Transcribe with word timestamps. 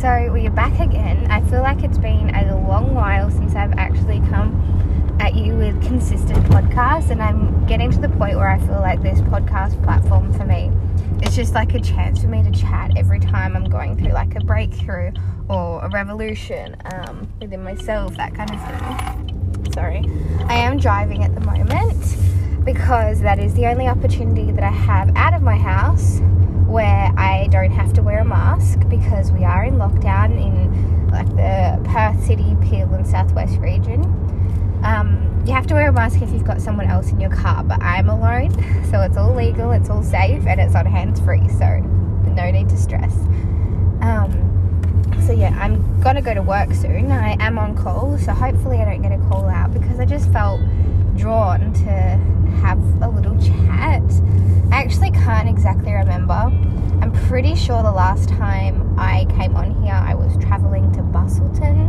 so 0.00 0.32
we 0.32 0.46
are 0.46 0.50
back 0.50 0.80
again. 0.80 1.30
I 1.30 1.42
feel 1.50 1.60
like 1.60 1.84
it's 1.84 1.98
been 1.98 2.34
a 2.34 2.56
long 2.66 2.94
while 2.94 3.30
since 3.30 3.54
I've 3.54 3.74
actually 3.74 4.20
come 4.30 5.18
at 5.20 5.34
you 5.34 5.54
with 5.56 5.82
consistent 5.82 6.42
podcasts, 6.46 7.10
and 7.10 7.22
I'm 7.22 7.66
getting 7.66 7.90
to 7.90 8.00
the 8.00 8.08
point 8.08 8.38
where 8.38 8.48
I 8.48 8.58
feel 8.60 8.80
like 8.80 9.02
this 9.02 9.20
podcast 9.20 9.82
platform 9.84 10.32
for 10.32 10.46
me 10.46 10.72
is 11.22 11.36
just 11.36 11.52
like 11.52 11.74
a 11.74 11.80
chance 11.80 12.22
for 12.22 12.28
me 12.28 12.42
to 12.42 12.50
chat 12.50 12.92
every 12.96 13.20
time 13.20 13.54
I'm 13.54 13.68
going 13.68 13.94
through 13.98 14.12
like 14.12 14.34
a 14.36 14.40
breakthrough 14.40 15.12
or 15.50 15.84
a 15.84 15.90
revolution 15.90 16.76
um, 16.94 17.30
within 17.38 17.62
myself, 17.62 18.16
that 18.16 18.34
kind 18.34 18.50
of 18.50 18.58
thing. 18.58 19.72
Sorry, 19.74 20.08
I 20.46 20.54
am 20.54 20.78
driving 20.78 21.24
at 21.24 21.34
the 21.34 21.42
moment 21.42 22.64
because 22.64 23.20
that 23.20 23.38
is 23.38 23.52
the 23.52 23.66
only 23.66 23.86
opportunity 23.86 24.50
that 24.50 24.64
I 24.64 24.70
have 24.70 25.14
out 25.14 25.34
of 25.34 25.42
my 25.42 25.56
house 25.56 26.22
where 26.70 27.12
I 27.16 27.48
don't 27.50 27.72
have 27.72 27.92
to 27.94 28.02
wear 28.02 28.20
a 28.20 28.24
mask 28.24 28.78
because 28.88 29.32
we 29.32 29.44
are 29.44 29.64
in 29.64 29.74
lockdown 29.74 30.30
in 30.40 31.08
like 31.10 31.28
the 31.30 31.80
Perth 31.90 32.24
City, 32.24 32.56
Peel, 32.62 32.94
and 32.94 33.04
Southwest 33.04 33.58
region. 33.58 34.04
Um, 34.84 35.42
you 35.44 35.52
have 35.52 35.66
to 35.66 35.74
wear 35.74 35.88
a 35.88 35.92
mask 35.92 36.22
if 36.22 36.30
you've 36.30 36.44
got 36.44 36.60
someone 36.60 36.86
else 36.86 37.10
in 37.10 37.20
your 37.20 37.30
car, 37.30 37.64
but 37.64 37.82
I'm 37.82 38.08
alone, 38.08 38.52
so 38.90 39.00
it's 39.02 39.16
all 39.16 39.34
legal, 39.34 39.72
it's 39.72 39.90
all 39.90 40.04
safe, 40.04 40.46
and 40.46 40.60
it's 40.60 40.76
on 40.76 40.86
hands 40.86 41.18
free, 41.20 41.48
so 41.48 41.78
no 42.28 42.50
need 42.52 42.68
to 42.68 42.76
stress. 42.76 43.12
Um, 44.00 44.46
so 45.26 45.32
yeah, 45.32 45.56
I'm 45.60 46.00
gonna 46.00 46.22
go 46.22 46.34
to 46.34 46.42
work 46.42 46.72
soon. 46.72 47.10
I 47.10 47.36
am 47.44 47.58
on 47.58 47.76
call, 47.76 48.16
so 48.16 48.32
hopefully 48.32 48.78
I 48.78 48.84
don't 48.84 49.02
get 49.02 49.12
a 49.12 49.18
call 49.28 49.48
out 49.48 49.72
because 49.74 49.98
I 49.98 50.04
just 50.04 50.32
felt 50.32 50.60
drawn 51.16 51.72
to 51.72 52.39
have 52.60 52.78
a 53.02 53.08
little 53.08 53.36
chat. 53.38 54.02
I 54.72 54.82
actually 54.82 55.10
can't 55.10 55.48
exactly 55.48 55.92
remember. 55.92 56.52
I'm 57.00 57.12
pretty 57.26 57.54
sure 57.54 57.82
the 57.82 57.92
last 57.92 58.28
time 58.28 58.98
I 58.98 59.26
came 59.36 59.56
on 59.56 59.82
here, 59.82 59.94
I 59.94 60.14
was 60.14 60.36
traveling 60.44 60.92
to 60.92 61.00
Busselton 61.00 61.88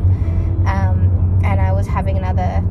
um, 0.65 1.41
and 1.43 1.59
I 1.59 1.71
was 1.73 1.87
having 1.87 2.17
another 2.17 2.63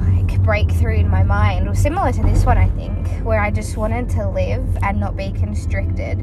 like 0.00 0.42
breakthrough 0.42 0.96
in 0.96 1.08
my 1.08 1.22
mind, 1.22 1.68
or 1.68 1.74
similar 1.74 2.12
to 2.12 2.22
this 2.22 2.44
one, 2.46 2.56
I 2.58 2.68
think, 2.70 3.06
where 3.24 3.40
I 3.40 3.50
just 3.50 3.76
wanted 3.76 4.08
to 4.10 4.28
live 4.28 4.64
and 4.82 4.98
not 4.98 5.16
be 5.16 5.30
constricted. 5.32 6.18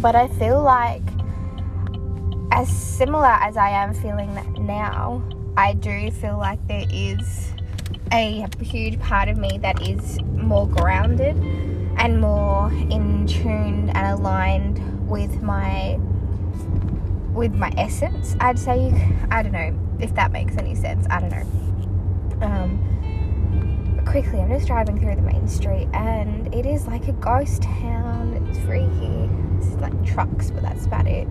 But 0.00 0.14
I 0.14 0.28
feel 0.28 0.62
like, 0.62 1.02
as 2.52 2.68
similar 2.68 3.26
as 3.26 3.56
I 3.56 3.70
am 3.70 3.94
feeling 3.94 4.32
now, 4.64 5.22
I 5.56 5.74
do 5.74 6.10
feel 6.12 6.38
like 6.38 6.64
there 6.68 6.86
is 6.90 7.52
a 8.12 8.46
huge 8.62 8.98
part 9.00 9.28
of 9.28 9.36
me 9.36 9.58
that 9.58 9.82
is 9.86 10.20
more 10.22 10.66
grounded 10.68 11.36
and 11.98 12.20
more 12.20 12.70
in 12.72 13.26
tune 13.26 13.90
and 13.90 14.18
aligned 14.18 15.08
with 15.08 15.42
my 15.42 15.98
with 17.32 17.54
my 17.54 17.72
essence 17.76 18.36
i'd 18.40 18.58
say. 18.58 18.92
I 19.30 19.42
don't 19.42 19.52
know 19.52 19.78
if 20.00 20.14
that 20.14 20.32
makes 20.32 20.56
any 20.56 20.74
sense. 20.74 21.06
I 21.10 21.20
don't 21.20 21.30
know. 21.30 22.46
Um, 22.46 24.04
quickly 24.06 24.40
i'm 24.40 24.48
just 24.48 24.66
driving 24.66 24.98
through 24.98 25.14
the 25.16 25.22
main 25.22 25.46
street 25.46 25.86
and 25.92 26.54
it 26.54 26.64
is 26.64 26.86
like 26.86 27.08
a 27.08 27.12
ghost 27.12 27.62
town. 27.62 28.46
It's 28.48 28.58
freaky 28.60 29.28
it's 29.58 29.74
like 29.80 30.04
trucks 30.06 30.50
but 30.50 30.62
that's 30.62 30.86
about 30.86 31.06
it. 31.06 31.26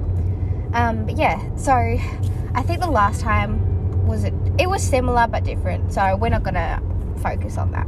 Um, 0.74 1.06
but 1.06 1.18
yeah 1.18 1.56
so 1.56 1.74
i 1.74 2.62
think 2.62 2.82
the 2.82 2.92
last 2.92 3.22
time 3.22 3.67
was 4.08 4.24
it 4.24 4.34
it 4.58 4.70
was 4.70 4.82
similar 4.82 5.28
but 5.28 5.44
different 5.44 5.92
so 5.94 6.16
we're 6.16 6.30
not 6.30 6.44
gonna 6.44 6.82
focus 7.22 7.58
on 7.58 7.72
that. 7.72 7.88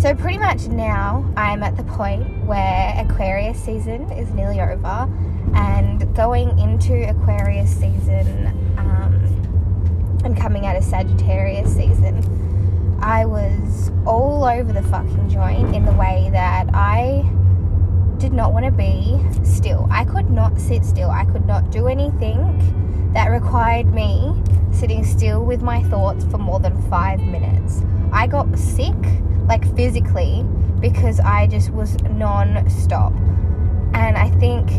So 0.00 0.14
pretty 0.14 0.38
much 0.38 0.68
now 0.68 1.28
i'm 1.36 1.62
at 1.62 1.76
the 1.76 1.82
point 1.82 2.44
where 2.46 2.94
aquarius 2.96 3.60
season 3.60 4.10
is 4.12 4.30
nearly 4.30 4.60
over 4.60 5.08
and 5.54 6.14
going 6.14 6.56
into 6.58 7.08
aquarius 7.08 7.70
season 7.70 8.46
um, 8.78 10.20
and 10.24 10.36
coming 10.36 10.66
out 10.66 10.76
of 10.76 10.84
sagittarius 10.84 11.74
season 11.74 12.22
i 13.02 13.24
was 13.24 13.90
all 14.06 14.44
over 14.44 14.72
the 14.72 14.82
fucking 14.84 15.28
joint 15.28 15.74
in 15.74 15.84
the 15.84 15.92
way 15.92 16.28
that 16.32 16.68
i 16.74 17.28
did 18.18 18.32
not 18.32 18.52
want 18.52 18.64
to 18.64 18.72
be 18.72 19.18
still. 19.44 19.86
I 19.90 20.04
could 20.04 20.30
not 20.30 20.58
sit 20.58 20.84
still. 20.84 21.10
I 21.10 21.24
could 21.24 21.46
not 21.46 21.70
do 21.70 21.86
anything 21.86 22.38
that 23.14 23.28
required 23.28 23.92
me 23.92 24.34
sitting 24.72 25.04
still 25.04 25.44
with 25.44 25.62
my 25.62 25.82
thoughts 25.84 26.24
for 26.24 26.38
more 26.38 26.60
than 26.60 26.80
five 26.88 27.20
minutes. 27.20 27.82
I 28.12 28.26
got 28.26 28.58
sick, 28.58 28.94
like 29.46 29.64
physically, 29.74 30.44
because 30.80 31.20
I 31.20 31.46
just 31.46 31.70
was 31.70 32.00
non 32.04 32.68
stop. 32.70 33.12
And 33.94 34.16
I 34.16 34.30
think 34.38 34.70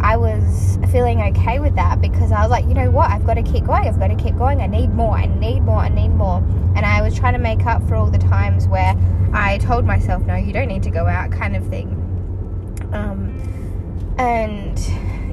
I 0.00 0.16
was 0.16 0.78
feeling 0.92 1.22
okay 1.22 1.58
with 1.58 1.74
that 1.76 2.00
because 2.00 2.30
I 2.30 2.42
was 2.42 2.50
like, 2.50 2.66
you 2.66 2.74
know 2.74 2.90
what, 2.90 3.10
I've 3.10 3.24
got 3.24 3.34
to 3.34 3.42
keep 3.42 3.64
going, 3.64 3.88
I've 3.88 3.98
got 3.98 4.08
to 4.08 4.14
keep 4.14 4.36
going, 4.36 4.60
I 4.60 4.66
need 4.66 4.90
more, 4.90 5.16
I 5.16 5.26
need 5.26 5.60
more, 5.60 5.78
I 5.78 5.88
need 5.88 6.10
more. 6.10 6.38
And 6.76 6.84
I 6.84 7.00
was 7.00 7.14
trying 7.14 7.32
to 7.32 7.38
make 7.38 7.64
up 7.64 7.86
for 7.88 7.94
all 7.94 8.10
the 8.10 8.18
times 8.18 8.68
where 8.68 8.94
I 9.32 9.58
told 9.58 9.84
myself, 9.84 10.22
no, 10.24 10.34
you 10.34 10.52
don't 10.52 10.68
need 10.68 10.82
to 10.82 10.90
go 10.90 11.06
out, 11.06 11.32
kind 11.32 11.56
of 11.56 11.66
thing. 11.68 11.88
Um, 12.92 14.14
and 14.18 14.78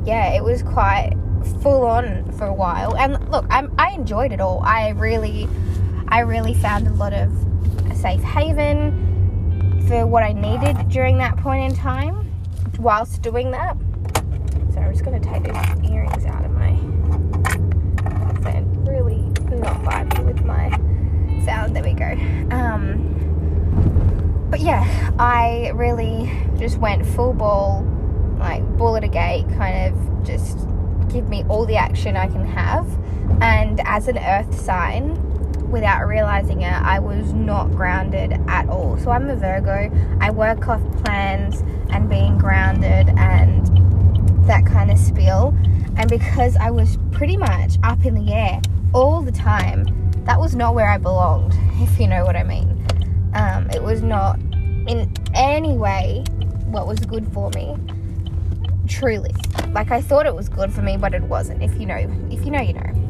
yeah, 0.07 0.33
it 0.33 0.43
was 0.43 0.63
quite 0.63 1.13
full 1.61 1.85
on 1.85 2.31
for 2.33 2.45
a 2.45 2.53
while. 2.53 2.95
And 2.97 3.29
look, 3.29 3.45
I'm, 3.49 3.73
I 3.77 3.91
enjoyed 3.91 4.31
it 4.31 4.41
all. 4.41 4.61
I 4.63 4.89
really, 4.89 5.47
I 6.07 6.19
really 6.19 6.53
found 6.53 6.87
a 6.87 6.93
lot 6.93 7.13
of 7.13 7.31
a 7.89 7.95
safe 7.95 8.21
haven 8.21 9.85
for 9.87 10.05
what 10.05 10.23
I 10.23 10.33
needed 10.33 10.89
during 10.89 11.17
that 11.19 11.37
point 11.37 11.71
in 11.71 11.77
time. 11.77 12.31
Whilst 12.79 13.21
doing 13.21 13.51
that, 13.51 13.77
so 14.73 14.79
I'm 14.79 14.91
just 14.91 15.05
to 15.05 15.19
take 15.19 15.43
these 15.43 15.91
earrings 15.91 16.25
out 16.25 16.43
of 16.43 16.51
my. 16.51 16.71
Really 18.85 19.23
not 19.49 19.81
vibing 19.83 20.25
with 20.25 20.43
my 20.43 20.69
sound. 21.45 21.75
There 21.75 21.83
we 21.83 21.93
go. 21.93 22.11
Um, 22.55 24.47
but 24.49 24.59
yeah, 24.59 25.11
I 25.17 25.71
really 25.73 26.31
just 26.57 26.77
went 26.77 27.05
full 27.05 27.33
ball, 27.33 27.83
like 28.37 28.63
bullet 28.77 29.03
a 29.03 29.07
gate, 29.07 29.47
kind 29.57 29.93
of 29.93 30.25
just 30.25 30.59
give 31.13 31.29
me 31.29 31.45
all 31.47 31.65
the 31.65 31.75
action 31.75 32.17
I 32.17 32.27
can 32.27 32.45
have. 32.45 32.87
And 33.41 33.79
as 33.85 34.07
an 34.07 34.17
earth 34.17 34.59
sign, 34.59 35.13
without 35.69 36.07
realizing 36.07 36.61
it, 36.61 36.73
I 36.73 36.99
was 36.99 37.31
not 37.33 37.71
grounded 37.71 38.33
at 38.47 38.67
all. 38.67 38.97
So 38.97 39.11
I'm 39.11 39.29
a 39.29 39.35
Virgo. 39.35 39.91
I 40.19 40.31
work 40.31 40.67
off 40.67 40.81
plans 41.03 41.61
and 41.89 42.09
being 42.09 42.37
grounded 42.37 43.09
and 43.17 44.47
that 44.47 44.65
kind 44.65 44.91
of 44.91 44.97
spiel. 44.97 45.55
And 45.95 46.09
because 46.09 46.57
I 46.57 46.71
was 46.71 46.97
pretty 47.11 47.37
much 47.37 47.77
up 47.83 48.03
in 48.05 48.15
the 48.15 48.33
air 48.33 48.61
all 48.93 49.21
the 49.21 49.31
time, 49.31 49.85
that 50.25 50.39
was 50.39 50.55
not 50.55 50.73
where 50.73 50.89
I 50.89 50.97
belonged, 50.97 51.53
if 51.81 51.99
you 51.99 52.07
know 52.07 52.25
what 52.25 52.35
I 52.35 52.43
mean. 52.43 52.69
Um, 53.35 53.69
it 53.69 53.81
was 53.81 54.01
not 54.01 54.39
in 54.87 55.11
any 55.33 55.77
way 55.77 56.23
what 56.65 56.87
was 56.87 56.99
good 56.99 57.31
for 57.33 57.49
me 57.51 57.77
truly. 58.87 59.33
Like 59.69 59.91
I 59.91 60.01
thought 60.01 60.25
it 60.25 60.35
was 60.35 60.49
good 60.49 60.71
for 60.71 60.81
me, 60.81 60.97
but 60.97 61.13
it 61.13 61.23
wasn't. 61.23 61.63
If 61.63 61.79
you 61.79 61.85
know, 61.85 61.95
if 62.31 62.45
you 62.45 62.51
know, 62.51 62.61
you 62.61 62.73
know. 62.73 63.03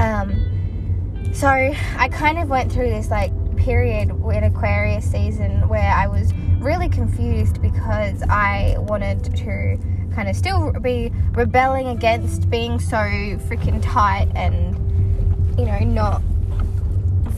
Um, 0.00 1.30
so 1.32 1.48
I 1.48 2.08
kind 2.10 2.38
of 2.38 2.48
went 2.48 2.72
through 2.72 2.90
this 2.90 3.10
like 3.10 3.32
period 3.56 4.10
in 4.10 4.44
Aquarius 4.44 5.10
season 5.10 5.68
where 5.68 5.90
I 5.90 6.06
was 6.06 6.32
really 6.60 6.88
confused 6.88 7.60
because 7.62 8.22
I 8.24 8.76
wanted 8.78 9.36
to 9.36 9.78
kind 10.14 10.28
of 10.28 10.36
still 10.36 10.72
be 10.72 11.12
rebelling 11.32 11.88
against 11.88 12.48
being 12.50 12.78
so 12.78 12.96
freaking 12.96 13.82
tight 13.82 14.28
and 14.34 14.76
you 15.58 15.64
know 15.64 15.78
not 15.80 16.22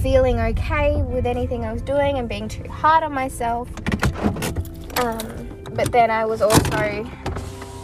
feeling 0.01 0.39
okay 0.39 1.03
with 1.03 1.27
anything 1.27 1.65
I 1.65 1.73
was 1.73 1.83
doing 1.83 2.19
and 2.19 2.29
being 2.29 2.49
too 2.49 2.69
hard 2.69 3.03
on 3.03 3.13
myself. 3.13 3.69
Um, 4.99 5.46
but 5.77 5.93
then 5.93 6.11
I 6.11 6.25
was 6.25 6.41
also 6.41 7.07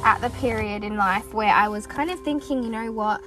at 0.03 0.19
the 0.23 0.31
period 0.41 0.83
in 0.83 0.97
life 0.97 1.35
where 1.35 1.53
I 1.53 1.69
was 1.69 1.87
kind 1.87 2.11
of 2.11 2.19
thinking, 2.21 2.63
you 2.63 2.71
know 2.71 2.91
what, 2.91 3.21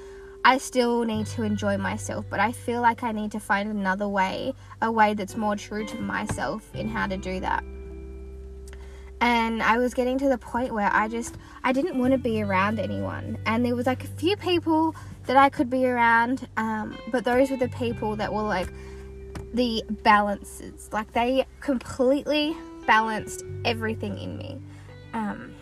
I 0.44 0.57
still 0.57 1.03
need 1.03 1.27
to 1.27 1.44
enjoy 1.44 1.77
myself, 1.77 2.25
but 2.29 2.39
I 2.39 2.51
feel 2.51 2.81
like 2.81 3.03
I 3.03 3.12
need 3.12 3.31
to 3.33 3.39
find 3.39 3.69
another 3.69 4.07
way, 4.07 4.53
a 4.81 4.91
way 4.91 5.13
that's 5.13 5.38
more 5.38 5.56
true 5.56 5.85
to 5.85 6.01
myself 6.01 6.73
in 6.73 6.89
how 6.89 7.06
to 7.06 7.15
do 7.15 7.39
that. 7.41 7.63
And 9.21 9.62
I 9.62 9.77
was 9.77 9.94
getting 9.94 10.17
to 10.17 10.29
the 10.29 10.38
point 10.38 10.73
where 10.73 10.89
I 10.91 11.07
just 11.07 11.35
I 11.63 11.71
didn't 11.71 11.97
want 11.97 12.12
to 12.12 12.17
be 12.17 12.41
around 12.41 12.79
anyone, 12.79 13.38
and 13.45 13.63
there 13.63 13.75
was 13.75 13.85
like 13.85 14.03
a 14.03 14.07
few 14.07 14.35
people 14.35 14.95
that 15.25 15.38
I 15.38 15.50
could 15.50 15.69
be 15.69 15.85
around, 15.85 16.47
um, 16.57 16.97
but 17.12 17.23
those 17.23 17.50
were 17.50 17.57
the 17.57 17.69
people 17.69 18.15
that 18.17 18.33
were 18.33 18.41
like 18.41 18.67
the 19.53 19.83
balances, 20.03 20.89
like 20.91 21.13
they 21.13 21.45
completely 21.62 22.56
balanced 22.86 23.44
everything 23.64 24.18
in 24.18 24.38
me. 24.38 24.62
Um, 25.14 25.54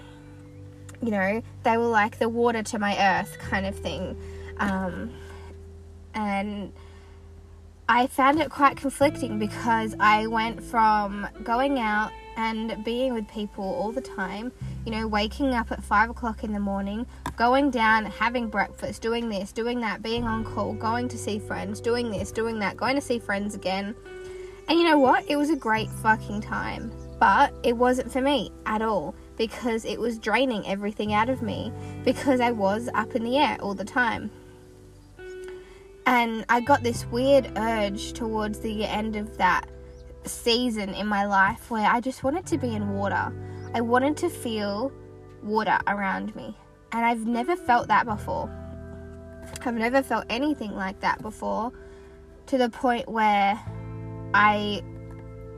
you 1.02 1.12
know, 1.12 1.42
they 1.64 1.78
were 1.78 1.88
like 1.88 2.20
the 2.20 2.30
water 2.30 2.64
to 2.64 2.80
my 2.80 2.98
earth 2.98 3.38
kind 3.40 3.66
of 3.66 3.78
thing. 3.78 4.18
Um, 4.58 5.12
and 6.14 6.72
I 7.90 8.08
found 8.08 8.40
it 8.40 8.50
quite 8.50 8.78
conflicting 8.78 9.40
because 9.40 9.96
I 10.00 10.28
went 10.28 10.64
from 10.64 11.28
going 11.44 11.80
out 11.80 12.12
and 12.38 12.84
being 12.84 13.14
with 13.14 13.28
people 13.28 13.64
all 13.64 13.92
the 13.92 14.02
time, 14.02 14.52
you 14.86 14.92
know, 14.92 15.08
waking 15.08 15.54
up 15.54 15.72
at 15.72 15.84
five 15.84 16.10
o'clock 16.10 16.44
in 16.44 16.54
the 16.54 16.60
morning, 16.60 17.06
going 17.36 17.70
down, 17.70 18.06
having 18.06 18.48
breakfast, 18.48 19.02
doing 19.02 19.30
this, 19.30 19.52
doing 19.52 19.82
that, 19.82 20.02
being 20.02 20.24
on 20.24 20.44
call, 20.44 20.74
going 20.74 21.08
to 21.10 21.18
see 21.18 21.40
friends, 21.40 21.80
doing 21.80 22.10
this, 22.10 22.32
doing 22.32 22.60
that, 22.60 22.78
going 22.78 22.96
to 22.96 23.02
see 23.02 23.20
friends 23.20 23.54
again. 23.54 23.96
And 24.68 24.80
you 24.80 24.86
know 24.86 24.98
what? 24.98 25.30
It 25.30 25.36
was 25.36 25.50
a 25.50 25.56
great 25.56 25.90
fucking 25.90 26.42
time. 26.42 26.92
But 27.24 27.54
it 27.64 27.78
wasn't 27.78 28.12
for 28.12 28.20
me 28.20 28.52
at 28.66 28.82
all 28.82 29.16
because 29.38 29.86
it 29.86 29.98
was 29.98 30.20
draining 30.20 30.68
everything 30.68 31.14
out 31.14 31.30
of 31.30 31.42
me 31.42 31.72
because 32.04 32.42
I 32.42 32.52
was 32.52 32.90
up 32.96 33.16
in 33.16 33.24
the 33.24 33.38
air 33.38 33.56
all 33.62 33.74
the 33.74 33.86
time. 33.86 34.30
And 36.06 36.44
I 36.50 36.60
got 36.60 36.84
this 36.84 37.06
weird 37.06 37.50
urge 37.56 38.12
towards 38.12 38.60
the 38.60 38.84
end 38.84 39.16
of 39.16 39.38
that 39.38 39.70
season 40.26 40.90
in 40.90 41.08
my 41.08 41.26
life 41.26 41.72
where 41.72 41.90
I 41.90 42.02
just 42.02 42.26
wanted 42.26 42.46
to 42.48 42.58
be 42.58 42.76
in 42.76 42.90
water. 42.90 43.34
I 43.74 43.80
wanted 43.80 44.18
to 44.18 44.30
feel 44.30 44.92
water 45.42 45.80
around 45.88 46.36
me. 46.36 46.58
And 46.92 47.06
I've 47.06 47.26
never 47.26 47.56
felt 47.56 47.88
that 47.88 48.06
before. 48.06 48.52
I've 49.66 49.76
never 49.76 50.04
felt 50.04 50.26
anything 50.30 50.76
like 50.76 51.00
that 51.00 51.22
before 51.22 51.72
to 52.48 52.58
the 52.58 52.68
point 52.68 53.08
where 53.08 53.58
I 54.34 54.84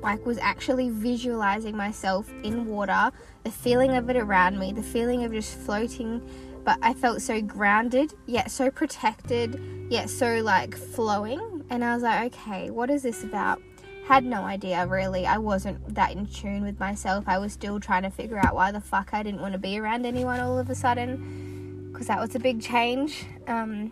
like 0.06 0.25
was 0.25 0.38
actually 0.38 0.90
visualizing 0.90 1.75
myself 1.75 2.31
in 2.44 2.68
water, 2.68 3.12
the 3.44 3.52
feeling 3.52 3.98
of 3.98 4.10
it 4.10 4.16
around 4.16 4.60
me, 4.60 4.72
the 4.72 4.84
feeling 4.84 5.24
of 5.25 5.31
just 5.31 5.57
floating, 5.57 6.22
but 6.63 6.78
I 6.81 6.94
felt 6.94 7.22
so 7.24 7.42
grounded, 7.42 8.13
yet 8.28 8.52
so 8.52 8.69
protected, 8.69 9.60
yet 9.90 10.10
so 10.10 10.42
like 10.44 10.78
flowing. 10.78 11.66
And 11.72 11.84
I 11.84 11.96
was 11.96 12.04
like, 12.04 12.36
okay, 12.36 12.69
what 12.69 12.92
is 12.92 13.02
this 13.02 13.24
about? 13.24 13.62
Had 14.06 14.24
no 14.24 14.44
idea 14.44 14.86
really. 14.86 15.25
I 15.25 15.40
wasn't 15.40 15.96
that 15.96 16.12
in 16.12 16.28
tune 16.28 16.62
with 16.62 16.80
myself. 16.80 17.24
I 17.28 17.40
was 17.40 17.52
still 17.52 17.80
trying 17.80 18.04
to 18.04 18.12
figure 18.12 18.38
out 18.38 18.54
why 18.54 18.72
the 18.72 18.81
fuck 18.81 19.10
I 19.12 19.24
didn't 19.24 19.42
want 19.42 19.54
to 19.54 19.60
be 19.60 19.80
around 19.80 20.06
anyone 20.06 20.40
all 20.40 20.60
of 20.60 20.69
a 20.69 20.75
sudden 20.75 21.90
because 21.92 22.07
that 22.07 22.19
was 22.19 22.36
a 22.36 22.40
big 22.40 22.62
change. 22.62 23.25
Um, 23.48 23.92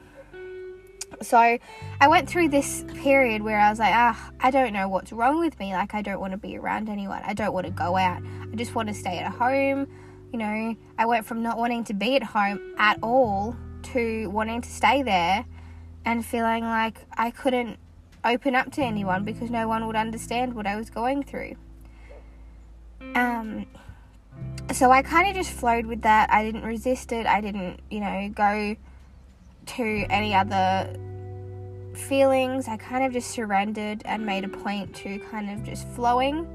so 1.24 1.38
I 1.38 2.08
went 2.08 2.30
through 2.30 2.50
this 2.50 2.86
period 2.96 3.42
where 3.42 3.60
I 3.60 3.70
was 3.70 3.80
like, 3.80 3.94
ah, 3.94 4.32
I 4.40 4.52
don't 4.52 4.74
know 4.74 4.88
what's 4.88 5.12
wrong 5.12 5.40
with 5.40 5.60
me. 5.60 5.74
Like, 5.74 5.94
I 5.94 6.02
don't 6.02 6.20
want 6.20 6.32
to 6.32 6.38
be 6.38 6.58
around 6.58 6.90
anyone. 6.90 7.22
I 7.26 7.34
don't 7.34 7.54
want 7.54 7.66
to 7.66 7.72
go 7.72 7.98
out. 7.98 8.22
I 8.52 8.56
just 8.56 8.76
want 8.76 8.90
to 8.90 8.94
stay 8.94 9.18
at 9.18 9.32
home. 9.32 9.88
You 10.32 10.40
know, 10.40 10.76
I 10.98 11.06
went 11.06 11.26
from 11.26 11.44
not 11.44 11.58
wanting 11.58 11.84
to 11.86 11.94
be 11.94 12.16
at 12.16 12.24
home 12.24 12.76
at 12.78 12.98
all 13.02 13.56
to 13.94 14.30
wanting 14.30 14.62
to 14.62 14.70
stay 14.70 15.04
there 15.04 15.46
and 16.06 16.26
feeling 16.26 16.64
like 16.64 17.06
I 17.14 17.32
couldn't 17.32 17.78
open 18.26 18.56
up 18.56 18.72
to 18.74 18.82
anyone 18.82 19.24
because 19.24 19.50
no 19.50 19.68
one 19.68 19.86
would 19.88 19.96
understand 19.96 20.54
what 20.54 20.66
I 20.66 20.76
was 20.76 20.90
going 20.90 21.24
through. 21.24 21.56
Um, 23.16 23.66
so 24.72 24.92
I 24.92 25.02
kind 25.02 25.30
of 25.30 25.36
just 25.36 25.52
flowed 25.52 25.86
with 25.86 26.02
that. 26.04 26.32
I 26.32 26.44
didn't 26.44 26.64
resist 26.64 27.12
it. 27.12 27.26
I 27.26 27.42
didn't, 27.42 27.82
you 27.92 28.00
know, 28.00 28.30
go 28.34 28.76
to 29.66 30.06
any 30.10 30.34
other 30.34 30.96
feelings. 31.98 32.68
I 32.68 32.78
kind 32.78 33.06
of 33.06 33.14
just 33.14 33.32
surrendered 33.32 34.02
and 34.06 34.26
made 34.26 34.44
a 34.44 34.50
point 34.50 34.94
to 34.98 35.20
kind 35.20 35.50
of 35.50 35.64
just 35.64 35.88
flowing 35.90 36.48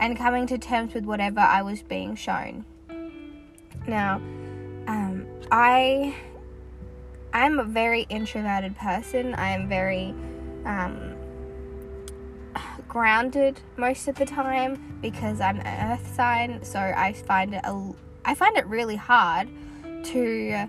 and 0.00 0.16
coming 0.16 0.46
to 0.46 0.58
terms 0.58 0.94
with 0.94 1.04
whatever 1.04 1.40
I 1.40 1.62
was 1.62 1.82
being 1.82 2.16
shown. 2.16 2.64
Now, 3.86 4.16
um, 4.86 5.26
I 5.50 6.14
I'm 7.32 7.58
a 7.58 7.64
very 7.64 8.02
introverted 8.08 8.76
person. 8.76 9.34
I 9.34 9.50
am 9.50 9.68
very 9.68 10.14
um, 10.64 11.14
grounded 12.88 13.60
most 13.76 14.08
of 14.08 14.16
the 14.16 14.26
time 14.26 14.98
because 15.00 15.40
I'm 15.40 15.60
an 15.60 15.92
earth 15.92 16.14
sign. 16.14 16.64
So 16.64 16.78
I 16.78 17.12
find 17.12 17.54
it 17.54 17.60
a, 17.64 17.92
I 18.24 18.34
find 18.34 18.56
it 18.56 18.66
really 18.66 18.96
hard 18.96 19.48
to 20.04 20.68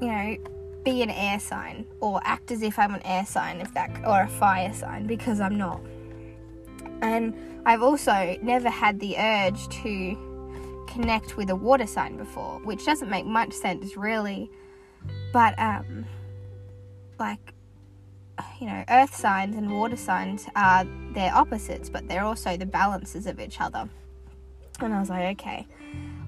you 0.00 0.08
know, 0.08 0.36
be 0.84 1.02
an 1.02 1.10
air 1.10 1.40
sign 1.40 1.86
or 2.00 2.20
act 2.24 2.50
as 2.50 2.62
if 2.62 2.78
I'm 2.78 2.94
an 2.94 3.02
air 3.04 3.26
sign, 3.26 3.60
if 3.60 3.72
that, 3.74 3.90
or 4.06 4.22
a 4.22 4.28
fire 4.28 4.72
sign, 4.72 5.06
because 5.06 5.40
I'm 5.40 5.56
not. 5.56 5.80
And 7.02 7.34
I've 7.66 7.82
also 7.82 8.36
never 8.42 8.70
had 8.70 9.00
the 9.00 9.16
urge 9.18 9.68
to 9.82 10.84
connect 10.88 11.36
with 11.36 11.50
a 11.50 11.56
water 11.56 11.86
sign 11.86 12.16
before, 12.16 12.60
which 12.64 12.84
doesn't 12.84 13.10
make 13.10 13.26
much 13.26 13.52
sense 13.52 13.96
really. 13.96 14.50
But, 15.32 15.58
um, 15.58 16.04
like, 17.18 17.52
you 18.60 18.66
know, 18.66 18.84
earth 18.88 19.14
signs 19.14 19.56
and 19.56 19.70
water 19.70 19.96
signs 19.96 20.46
are 20.56 20.86
their 21.12 21.34
opposites, 21.34 21.88
but 21.88 22.08
they're 22.08 22.24
also 22.24 22.56
the 22.56 22.66
balances 22.66 23.26
of 23.26 23.40
each 23.40 23.60
other. 23.60 23.88
And 24.80 24.92
I 24.92 25.00
was 25.00 25.10
like, 25.10 25.40
okay, 25.40 25.66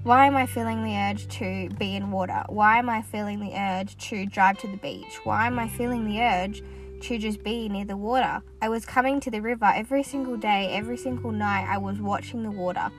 why 0.07 0.25
am 0.25 0.37
I 0.37 0.45
feeling 0.45 0.85
the 0.85 0.95
urge 0.95 1.27
to 1.39 1.67
be 1.77 1.97
in 1.97 2.11
water? 2.11 2.41
Why 2.47 2.79
am 2.79 2.89
I 2.89 3.01
feeling 3.01 3.41
the 3.41 3.53
urge 3.53 3.97
to 4.07 4.25
drive 4.25 4.57
to 4.59 4.67
the 4.67 4.77
beach? 4.77 5.19
Why 5.25 5.47
am 5.47 5.59
I 5.59 5.67
feeling 5.67 6.05
the 6.05 6.21
urge 6.21 6.63
to 7.01 7.17
just 7.17 7.43
be 7.43 7.67
near 7.67 7.83
the 7.83 7.97
water? 7.97 8.41
I 8.61 8.69
was 8.69 8.85
coming 8.85 9.19
to 9.19 9.29
the 9.29 9.41
river 9.41 9.65
every 9.65 10.03
single 10.03 10.37
day, 10.37 10.69
every 10.71 10.95
single 10.95 11.33
night. 11.33 11.67
I 11.67 11.77
was 11.77 11.99
watching 11.99 12.43
the 12.43 12.51
water 12.51 12.89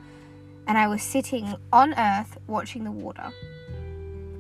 and 0.66 0.76
I 0.76 0.87
was 0.87 1.02
sitting 1.02 1.56
on 1.72 1.94
earth 1.99 2.37
watching 2.46 2.84
the 2.84 2.93
water. 2.93 3.32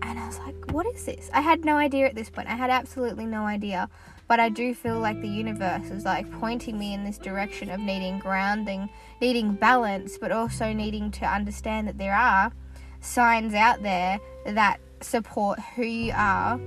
And 0.02 0.18
I 0.18 0.26
was 0.26 0.38
like, 0.40 0.70
what 0.70 0.84
is 0.94 1.06
this? 1.06 1.30
I 1.32 1.40
had 1.40 1.64
no 1.64 1.78
idea 1.78 2.04
at 2.04 2.14
this 2.14 2.28
point. 2.28 2.48
I 2.48 2.54
had 2.54 2.68
absolutely 2.68 3.24
no 3.24 3.44
idea. 3.44 3.88
But 4.28 4.40
I 4.40 4.50
do 4.50 4.74
feel 4.74 5.00
like 5.00 5.20
the 5.22 5.28
universe 5.28 5.90
is 5.90 6.04
like 6.04 6.30
pointing 6.32 6.78
me 6.78 6.92
in 6.92 7.02
this 7.02 7.16
direction 7.16 7.70
of 7.70 7.80
needing 7.80 8.18
grounding, 8.18 8.90
needing 9.22 9.54
balance, 9.54 10.18
but 10.18 10.30
also 10.30 10.72
needing 10.72 11.10
to 11.12 11.24
understand 11.24 11.88
that 11.88 11.96
there 11.96 12.14
are 12.14 12.52
signs 13.00 13.54
out 13.54 13.82
there 13.82 14.20
that 14.44 14.80
support 15.00 15.58
who 15.74 15.82
you 15.84 16.12
are, 16.14 16.58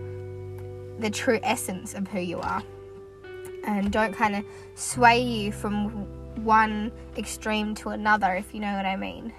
the 1.00 1.10
true 1.12 1.40
essence 1.44 1.94
of 1.94 2.08
who 2.08 2.20
you 2.20 2.40
are, 2.40 2.64
and 3.64 3.92
don't 3.92 4.14
kind 4.14 4.36
of 4.36 4.46
sway 4.74 5.22
you 5.22 5.52
from 5.52 6.08
one 6.44 6.92
extreme 7.16 7.76
to 7.76 7.90
another, 7.90 8.34
if 8.34 8.54
you 8.56 8.60
know 8.60 8.76
what 8.76 8.88
I 8.88 8.96
mean. 8.96 9.32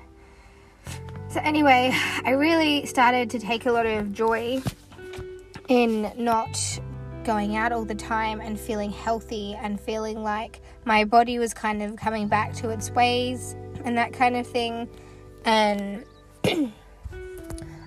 So, 1.29 1.41
anyway, 1.43 1.91
I 2.25 2.31
really 2.33 2.87
started 2.87 3.31
to 3.31 3.39
take 3.39 3.67
a 3.67 3.73
lot 3.73 3.87
of 3.87 4.13
joy 4.13 4.61
in 5.69 6.13
not 6.17 6.79
going 7.25 7.57
out 7.57 7.73
all 7.73 7.85
the 7.85 7.95
time 7.95 8.41
and 8.41 8.59
feeling 8.59 8.91
healthy 8.91 9.55
and 9.55 9.81
feeling 9.81 10.23
like 10.23 10.61
my 10.85 11.05
body 11.05 11.39
was 11.39 11.55
kind 11.55 11.83
of 11.83 11.97
coming 11.97 12.29
back 12.29 12.53
to 12.55 12.71
its 12.71 12.91
ways 12.91 13.55
and 13.85 13.97
that 13.97 14.13
kind 14.13 14.37
of 14.37 14.47
thing. 14.47 14.89
And 15.45 16.05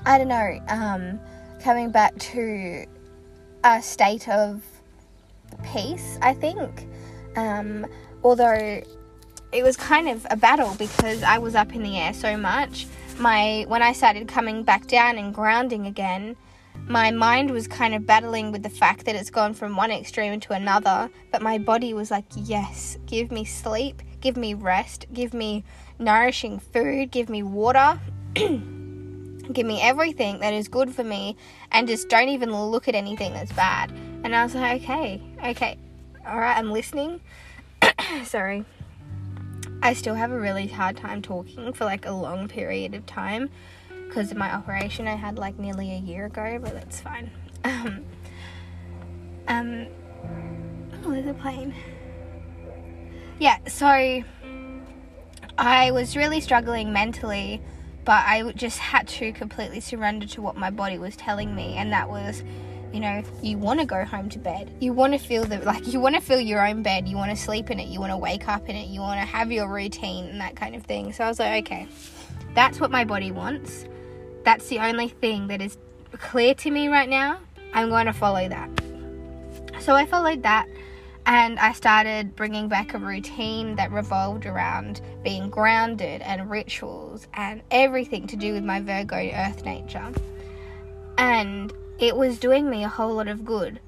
I 0.05 0.17
don't 0.17 0.27
know, 0.27 0.59
um, 0.69 1.19
coming 1.61 1.91
back 1.91 2.17
to 2.19 2.85
a 3.63 3.81
state 3.81 4.27
of 4.29 4.63
peace, 5.63 6.17
I 6.21 6.33
think. 6.33 6.87
Um, 7.35 7.85
although 8.23 8.81
it 9.51 9.63
was 9.63 9.77
kind 9.77 10.09
of 10.09 10.25
a 10.29 10.35
battle 10.35 10.75
because 10.77 11.23
I 11.23 11.37
was 11.37 11.55
up 11.55 11.73
in 11.73 11.83
the 11.83 11.97
air 11.97 12.13
so 12.13 12.37
much. 12.37 12.87
My 13.17 13.65
when 13.67 13.81
I 13.81 13.93
started 13.93 14.27
coming 14.27 14.63
back 14.63 14.87
down 14.87 15.17
and 15.17 15.33
grounding 15.33 15.85
again, 15.85 16.35
my 16.87 17.09
mind 17.09 17.49
was 17.51 17.67
kind 17.67 17.95
of 17.95 18.05
battling 18.05 18.51
with 18.51 18.61
the 18.61 18.69
fact 18.69 19.05
that 19.05 19.15
it's 19.15 19.29
gone 19.29 19.53
from 19.53 19.75
one 19.75 19.91
extreme 19.91 20.39
to 20.41 20.53
another, 20.53 21.09
but 21.31 21.41
my 21.41 21.57
body 21.57 21.93
was 21.93 22.11
like, 22.11 22.25
yes, 22.35 22.97
give 23.07 23.31
me 23.31 23.43
sleep, 23.43 24.01
give 24.21 24.37
me 24.37 24.53
rest, 24.53 25.07
give 25.11 25.33
me 25.33 25.63
nourishing 25.97 26.59
food, 26.59 27.09
give 27.09 27.27
me 27.27 27.41
water, 27.41 27.99
give 28.35 29.65
me 29.65 29.81
everything 29.81 30.39
that 30.39 30.53
is 30.53 30.67
good 30.67 30.93
for 30.93 31.03
me, 31.03 31.35
and 31.71 31.87
just 31.87 32.07
don't 32.07 32.29
even 32.29 32.53
look 32.53 32.87
at 32.87 32.93
anything 32.93 33.33
that's 33.33 33.53
bad. 33.53 33.91
And 34.23 34.35
I 34.35 34.43
was 34.43 34.53
like, 34.53 34.83
okay, 34.83 35.21
okay, 35.43 35.77
all 36.27 36.37
right, 36.37 36.57
I'm 36.57 36.71
listening. 36.71 37.19
Sorry. 38.25 38.63
I 39.81 39.93
still 39.93 40.15
have 40.15 40.31
a 40.31 40.39
really 40.39 40.67
hard 40.67 40.97
time 40.97 41.21
talking 41.21 41.73
for 41.73 41.85
like 41.85 42.05
a 42.05 42.11
long 42.11 42.47
period 42.47 42.93
of 42.93 43.05
time 43.05 43.49
because 44.07 44.31
of 44.31 44.37
my 44.37 44.53
operation 44.53 45.07
I 45.07 45.15
had 45.15 45.37
like 45.37 45.59
nearly 45.59 45.91
a 45.93 45.97
year 45.97 46.25
ago, 46.25 46.59
but 46.61 46.73
that's 46.73 46.99
fine. 47.01 47.31
Um, 47.63 48.05
um, 49.47 49.87
oh, 51.03 51.11
there's 51.11 51.27
a 51.27 51.33
plane. 51.33 51.73
Yeah, 53.39 53.57
so 53.67 54.23
I 55.57 55.91
was 55.91 56.15
really 56.15 56.41
struggling 56.41 56.93
mentally, 56.93 57.61
but 58.05 58.23
I 58.25 58.51
just 58.55 58.77
had 58.77 59.07
to 59.09 59.31
completely 59.33 59.79
surrender 59.79 60.27
to 60.27 60.41
what 60.41 60.55
my 60.55 60.69
body 60.69 60.97
was 60.97 61.15
telling 61.15 61.53
me, 61.55 61.75
and 61.75 61.91
that 61.91 62.09
was 62.09 62.43
you 62.93 63.01
know, 63.01 63.21
you 63.41 63.57
want 63.57 63.81
to 63.81 63.85
go 63.85 64.05
home 64.05 64.29
to 64.29 64.39
bed. 64.39 64.73
You 64.79 64.93
want 64.93 65.11
to 65.11 65.19
feel 65.19 65.43
the 65.43 65.57
like 65.59 65.85
you 65.85 65.99
want 65.99 66.15
to 66.15 66.21
feel 66.21 66.39
your 66.39 66.65
own 66.65 66.81
bed. 66.81 67.09
You 67.09 67.17
want 67.17 67.29
to 67.29 67.35
sleep 67.35 67.69
in 67.69 67.77
it. 67.77 67.89
You 67.89 67.99
want 67.99 68.11
to 68.11 68.17
wake 68.17 68.47
up 68.47 68.69
in 68.69 68.75
it. 68.77 68.87
You 68.87 69.01
want 69.01 69.19
to 69.19 69.25
have 69.25 69.51
your 69.51 69.67
routine 69.67 70.27
and 70.27 70.39
that 70.39 70.55
kind 70.55 70.75
of 70.75 70.83
thing. 70.83 71.11
So 71.11 71.25
I 71.25 71.27
was 71.27 71.37
like, 71.37 71.65
okay, 71.65 71.87
that's 72.53 72.79
what 72.79 72.91
my 72.91 73.03
body 73.03 73.31
wants 73.31 73.85
that's 74.45 74.67
the 74.69 74.79
only 74.79 75.09
thing 75.09 75.47
that 75.47 75.61
is 75.61 75.77
clear 76.11 76.53
to 76.53 76.71
me 76.71 76.87
right 76.87 77.09
now. 77.09 77.39
I'm 77.73 77.89
going 77.89 78.05
to 78.05 78.13
follow 78.13 78.47
that. 78.47 78.69
So 79.81 79.93
I 79.93 80.05
followed 80.05 80.43
that. 80.43 80.67
And 81.27 81.57
I 81.57 81.73
started 81.73 82.35
bringing 82.35 82.67
back 82.67 82.93
a 82.93 82.99
routine 82.99 83.75
that 83.77 83.91
revolved 83.91 84.45
around 84.45 85.01
being 85.23 85.49
grounded 85.49 86.21
and 86.21 86.49
rituals 86.51 87.27
and 87.33 87.63
everything 87.71 88.27
to 88.27 88.35
do 88.35 88.53
with 88.53 88.63
my 88.63 88.79
Virgo 88.79 89.17
earth 89.33 89.65
nature. 89.65 90.13
And 91.17 91.73
it 91.97 92.15
was 92.15 92.37
doing 92.37 92.69
me 92.69 92.83
a 92.83 92.87
whole 92.87 93.15
lot 93.15 93.27
of 93.27 93.43
good. 93.43 93.79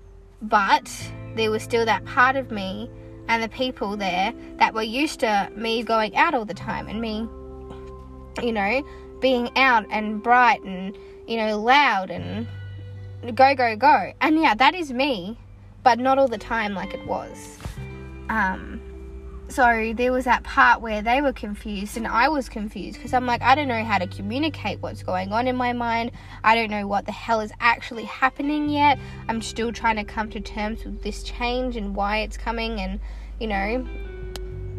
But 0.41 0.91
there 1.35 1.51
was 1.51 1.61
still 1.61 1.85
that 1.85 2.03
part 2.05 2.35
of 2.35 2.49
me 2.49 2.89
and 3.27 3.43
the 3.43 3.49
people 3.49 3.97
there 3.97 4.33
that 4.57 4.73
were 4.73 4.81
used 4.81 5.19
to 5.19 5.51
me 5.55 5.83
going 5.83 6.15
out 6.15 6.33
all 6.33 6.45
the 6.45 6.55
time 6.55 6.87
and 6.87 6.99
me, 6.99 7.27
you 8.41 8.51
know, 8.51 8.81
being 9.19 9.55
out 9.57 9.85
and 9.89 10.21
bright 10.21 10.63
and, 10.63 10.97
you 11.27 11.37
know, 11.37 11.59
loud 11.59 12.09
and 12.09 12.47
go, 13.35 13.55
go, 13.55 13.75
go. 13.75 14.13
And 14.21 14.39
yeah, 14.39 14.55
that 14.55 14.75
is 14.75 14.91
me, 14.91 15.37
but 15.83 15.99
not 15.99 16.17
all 16.17 16.27
the 16.27 16.37
time 16.37 16.73
like 16.73 16.93
it 16.93 17.05
was. 17.05 17.57
Um, 18.29 18.81
so 19.49 19.93
there 19.95 20.11
was 20.11 20.25
that 20.25 20.43
part 20.43 20.81
where 20.81 21.01
they 21.01 21.21
were 21.21 21.31
confused 21.31 21.95
and 21.95 22.05
I 22.05 22.27
was 22.27 22.49
confused 22.49 22.97
because 22.97 23.13
I'm 23.13 23.25
like, 23.25 23.41
I 23.41 23.55
don't 23.55 23.69
know 23.69 23.83
how 23.83 23.97
to 23.97 24.07
communicate 24.07 24.81
what's 24.81 25.03
going 25.03 25.31
on 25.31 25.47
in 25.47 25.55
my 25.55 25.71
mind. 25.71 26.11
I 26.43 26.53
don't 26.53 26.69
know 26.69 26.85
what 26.85 27.05
the 27.05 27.13
hell 27.13 27.39
is 27.39 27.51
actually 27.61 28.03
happening 28.03 28.69
yet. 28.69 28.99
I'm 29.29 29.41
still 29.41 29.71
trying 29.71 29.95
to 29.95 30.03
come 30.03 30.29
to 30.31 30.41
terms 30.41 30.83
with 30.83 31.01
this 31.01 31.23
change 31.23 31.77
and 31.77 31.95
why 31.95 32.19
it's 32.19 32.37
coming 32.37 32.81
and, 32.81 32.99
you 33.39 33.47
know, 33.47 33.87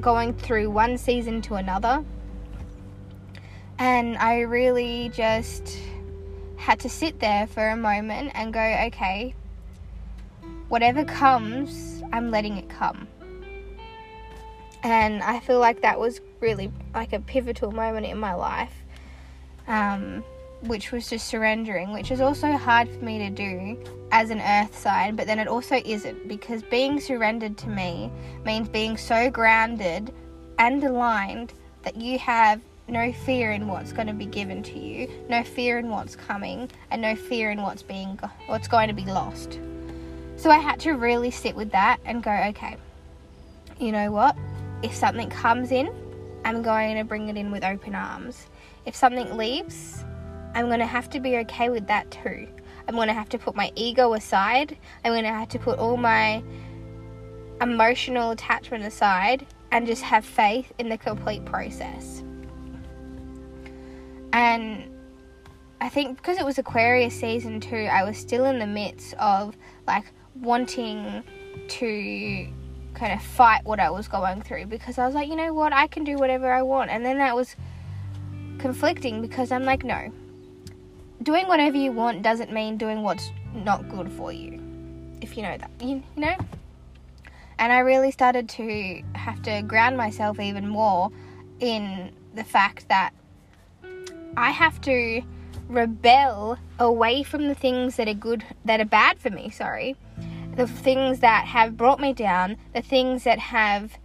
going 0.00 0.34
through 0.34 0.70
one 0.70 0.98
season 0.98 1.40
to 1.42 1.54
another. 1.54 2.04
And 3.78 4.16
I 4.18 4.40
really 4.40 5.10
just 5.14 5.78
had 6.56 6.80
to 6.80 6.88
sit 6.88 7.20
there 7.20 7.46
for 7.46 7.68
a 7.68 7.76
moment 7.76 8.32
and 8.34 8.52
go, 8.52 8.60
okay, 8.60 9.34
whatever 10.68 11.04
comes, 11.04 12.02
I'm 12.12 12.30
letting 12.30 12.56
it 12.56 12.68
come. 12.68 13.06
And 14.82 15.22
I 15.22 15.40
feel 15.40 15.60
like 15.60 15.82
that 15.82 15.98
was 15.98 16.20
really 16.40 16.72
like 16.94 17.12
a 17.12 17.20
pivotal 17.20 17.72
moment 17.72 18.06
in 18.06 18.18
my 18.18 18.34
life, 18.34 18.74
um, 19.66 20.24
which 20.62 20.92
was 20.92 21.08
just 21.08 21.28
surrendering, 21.28 21.92
which 21.92 22.10
is 22.10 22.20
also 22.20 22.52
hard 22.52 22.88
for 22.88 23.04
me 23.04 23.18
to 23.18 23.30
do 23.30 23.78
as 24.10 24.30
an 24.30 24.40
earth 24.40 24.76
sign, 24.76 25.16
but 25.16 25.26
then 25.26 25.38
it 25.38 25.48
also 25.48 25.76
isn't 25.84 26.28
because 26.28 26.62
being 26.64 27.00
surrendered 27.00 27.56
to 27.58 27.68
me 27.68 28.10
means 28.44 28.68
being 28.68 28.96
so 28.96 29.30
grounded 29.30 30.12
and 30.58 30.82
aligned 30.82 31.52
that 31.82 31.96
you 31.96 32.18
have 32.18 32.60
no 32.88 33.12
fear 33.12 33.52
in 33.52 33.68
what's 33.68 33.92
going 33.92 34.06
to 34.06 34.14
be 34.14 34.26
given 34.26 34.62
to 34.62 34.78
you, 34.78 35.08
no 35.28 35.44
fear 35.44 35.78
in 35.78 35.88
what's 35.88 36.16
coming, 36.16 36.70
and 36.90 37.02
no 37.02 37.14
fear 37.14 37.50
in 37.50 37.62
what's 37.62 37.82
being 37.82 38.18
what's 38.46 38.68
going 38.68 38.88
to 38.88 38.94
be 38.94 39.04
lost. 39.04 39.60
So 40.36 40.50
I 40.50 40.58
had 40.58 40.80
to 40.80 40.92
really 40.92 41.30
sit 41.30 41.54
with 41.54 41.70
that 41.72 41.98
and 42.04 42.22
go, 42.22 42.30
okay, 42.30 42.76
you 43.78 43.92
know 43.92 44.10
what? 44.10 44.36
If 44.82 44.94
something 44.94 45.28
comes 45.28 45.72
in, 45.72 45.90
I'm 46.44 46.62
going 46.62 46.96
to 46.96 47.04
bring 47.04 47.28
it 47.28 47.36
in 47.36 47.50
with 47.50 47.64
open 47.64 47.94
arms. 47.94 48.46
If 48.86 48.94
something 48.94 49.36
leaves, 49.36 50.04
I'm 50.54 50.66
going 50.66 50.78
to 50.78 50.86
have 50.86 51.10
to 51.10 51.20
be 51.20 51.36
okay 51.38 51.68
with 51.68 51.86
that 51.88 52.10
too. 52.10 52.48
I'm 52.86 52.94
going 52.94 53.08
to 53.08 53.14
have 53.14 53.28
to 53.30 53.38
put 53.38 53.54
my 53.54 53.70
ego 53.74 54.14
aside. 54.14 54.76
I'm 55.04 55.12
going 55.12 55.24
to 55.24 55.30
have 55.30 55.48
to 55.50 55.58
put 55.58 55.78
all 55.78 55.96
my 55.96 56.42
emotional 57.60 58.30
attachment 58.30 58.84
aside 58.84 59.46
and 59.72 59.86
just 59.86 60.02
have 60.02 60.24
faith 60.24 60.72
in 60.78 60.88
the 60.88 60.96
complete 60.96 61.44
process. 61.44 62.22
And 64.32 64.90
I 65.80 65.88
think 65.88 66.16
because 66.16 66.38
it 66.38 66.44
was 66.44 66.58
Aquarius 66.58 67.18
season 67.18 67.60
too, 67.60 67.88
I 67.90 68.04
was 68.04 68.16
still 68.16 68.44
in 68.46 68.58
the 68.58 68.66
midst 68.66 69.14
of 69.14 69.56
like 69.86 70.04
wanting 70.34 71.22
to 71.68 72.48
kind 72.94 73.12
of 73.12 73.22
fight 73.22 73.64
what 73.64 73.78
I 73.78 73.90
was 73.90 74.08
going 74.08 74.42
through 74.42 74.66
because 74.66 74.98
I 74.98 75.06
was 75.06 75.14
like, 75.14 75.28
you 75.28 75.36
know 75.36 75.54
what, 75.54 75.72
I 75.72 75.86
can 75.86 76.04
do 76.04 76.16
whatever 76.16 76.52
I 76.52 76.62
want. 76.62 76.90
And 76.90 77.04
then 77.04 77.18
that 77.18 77.34
was 77.34 77.54
conflicting 78.58 79.22
because 79.22 79.52
I'm 79.52 79.64
like, 79.64 79.84
no, 79.84 80.12
doing 81.22 81.46
whatever 81.46 81.76
you 81.76 81.92
want 81.92 82.22
doesn't 82.22 82.52
mean 82.52 82.76
doing 82.76 83.02
what's 83.02 83.30
not 83.54 83.88
good 83.88 84.10
for 84.12 84.32
you, 84.32 84.60
if 85.22 85.36
you 85.36 85.42
know 85.42 85.56
that, 85.56 85.70
you, 85.80 86.02
you 86.16 86.22
know? 86.22 86.36
And 87.60 87.72
I 87.72 87.78
really 87.80 88.10
started 88.10 88.48
to 88.50 89.02
have 89.14 89.42
to 89.42 89.62
ground 89.62 89.96
myself 89.96 90.38
even 90.38 90.68
more 90.68 91.10
in 91.60 92.12
the 92.34 92.44
fact 92.44 92.88
that 92.88 93.12
I 94.36 94.50
have 94.50 94.80
to 94.82 95.22
rebel 95.68 96.58
away 96.78 97.22
from 97.22 97.48
the 97.48 97.54
things 97.54 97.96
that 97.96 98.08
are 98.08 98.14
good, 98.14 98.44
that 98.64 98.80
are 98.80 98.84
bad 98.84 99.18
for 99.18 99.30
me, 99.30 99.50
sorry. 99.50 99.96
The 100.56 100.66
things 100.66 101.20
that 101.20 101.46
have 101.46 101.76
brought 101.76 102.00
me 102.00 102.12
down, 102.12 102.56
the 102.74 102.82
things 102.82 103.24
that 103.24 103.38
have, 103.38 103.98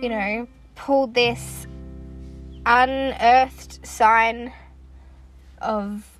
you 0.00 0.08
know, 0.08 0.46
pulled 0.74 1.14
this 1.14 1.66
unearthed 2.64 3.86
sign 3.86 4.52
of 5.60 6.15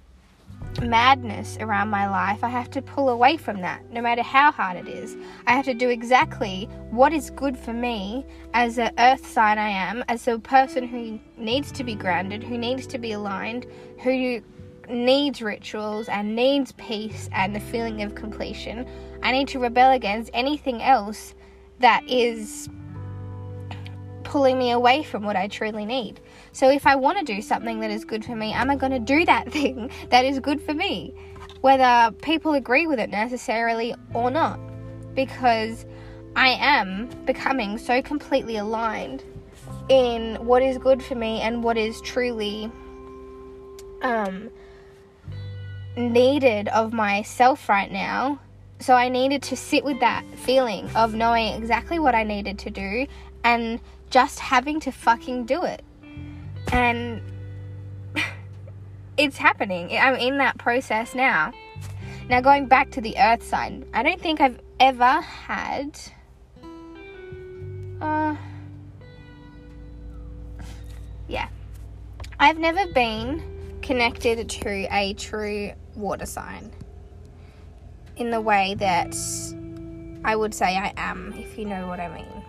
madness 0.80 1.56
around 1.60 1.88
my 1.88 2.08
life, 2.08 2.42
I 2.44 2.48
have 2.48 2.70
to 2.70 2.82
pull 2.82 3.08
away 3.08 3.36
from 3.36 3.60
that, 3.60 3.90
no 3.92 4.00
matter 4.00 4.22
how 4.22 4.50
hard 4.50 4.76
it 4.76 4.88
is. 4.88 5.16
I 5.46 5.52
have 5.52 5.64
to 5.66 5.74
do 5.74 5.88
exactly 5.88 6.68
what 6.90 7.12
is 7.12 7.30
good 7.30 7.56
for 7.56 7.72
me 7.72 8.24
as 8.54 8.78
an 8.78 8.92
earth 8.98 9.26
sign 9.26 9.58
I 9.58 9.68
am, 9.68 10.04
as 10.08 10.26
a 10.28 10.38
person 10.38 10.86
who 10.86 11.20
needs 11.36 11.72
to 11.72 11.84
be 11.84 11.94
grounded, 11.94 12.42
who 12.42 12.58
needs 12.58 12.86
to 12.88 12.98
be 12.98 13.12
aligned, 13.12 13.66
who 14.02 14.42
needs 14.88 15.42
rituals 15.42 16.08
and 16.08 16.36
needs 16.36 16.72
peace 16.72 17.28
and 17.32 17.54
the 17.54 17.60
feeling 17.60 18.02
of 18.02 18.14
completion. 18.14 18.86
I 19.22 19.32
need 19.32 19.48
to 19.48 19.58
rebel 19.58 19.92
against 19.92 20.30
anything 20.32 20.82
else 20.82 21.34
that 21.80 22.08
is 22.08 22.68
pulling 24.22 24.58
me 24.58 24.70
away 24.70 25.02
from 25.02 25.22
what 25.22 25.36
I 25.36 25.48
truly 25.48 25.84
need. 25.84 26.20
So 26.56 26.70
if 26.70 26.86
I 26.86 26.96
want 26.96 27.18
to 27.18 27.22
do 27.22 27.42
something 27.42 27.80
that 27.80 27.90
is 27.90 28.06
good 28.06 28.24
for 28.24 28.34
me, 28.34 28.54
am 28.54 28.70
I 28.70 28.76
going 28.76 28.92
to 28.92 28.98
do 28.98 29.26
that 29.26 29.52
thing 29.52 29.90
that 30.08 30.24
is 30.24 30.40
good 30.40 30.62
for 30.62 30.72
me? 30.72 31.12
Whether 31.60 32.16
people 32.22 32.54
agree 32.54 32.86
with 32.86 32.98
it 32.98 33.10
necessarily 33.10 33.94
or 34.14 34.30
not. 34.30 34.58
Because 35.14 35.84
I 36.34 36.56
am 36.58 37.10
becoming 37.26 37.76
so 37.76 38.00
completely 38.00 38.56
aligned 38.56 39.22
in 39.90 40.36
what 40.36 40.62
is 40.62 40.78
good 40.78 41.02
for 41.02 41.14
me 41.14 41.42
and 41.42 41.62
what 41.62 41.76
is 41.76 42.00
truly 42.00 42.72
um, 44.00 44.48
needed 45.94 46.68
of 46.68 46.94
myself 46.94 47.68
right 47.68 47.92
now. 47.92 48.40
So 48.80 48.94
I 48.94 49.10
needed 49.10 49.42
to 49.42 49.56
sit 49.56 49.84
with 49.84 50.00
that 50.00 50.24
feeling 50.36 50.88
of 50.96 51.12
knowing 51.12 51.52
exactly 51.52 51.98
what 51.98 52.14
I 52.14 52.22
needed 52.22 52.58
to 52.60 52.70
do 52.70 53.06
and 53.44 53.78
just 54.08 54.38
having 54.38 54.80
to 54.80 54.90
fucking 54.90 55.44
do 55.44 55.62
it. 55.62 55.82
And 56.72 57.20
it's 59.16 59.36
happening. 59.36 59.96
I'm 59.96 60.16
in 60.16 60.38
that 60.38 60.58
process 60.58 61.14
now. 61.14 61.52
Now, 62.28 62.40
going 62.40 62.66
back 62.66 62.90
to 62.92 63.00
the 63.00 63.16
earth 63.18 63.44
sign, 63.44 63.84
I 63.94 64.02
don't 64.02 64.20
think 64.20 64.40
I've 64.40 64.60
ever 64.80 65.20
had. 65.20 65.98
Uh, 68.00 68.34
yeah. 71.28 71.48
I've 72.38 72.58
never 72.58 72.86
been 72.92 73.78
connected 73.80 74.48
to 74.48 74.68
a 74.90 75.14
true 75.14 75.70
water 75.94 76.26
sign 76.26 76.72
in 78.16 78.30
the 78.30 78.40
way 78.40 78.74
that 78.78 79.16
I 80.24 80.34
would 80.34 80.52
say 80.52 80.76
I 80.76 80.92
am, 80.96 81.32
if 81.34 81.56
you 81.56 81.64
know 81.64 81.86
what 81.86 82.00
I 82.00 82.08
mean. 82.08 82.42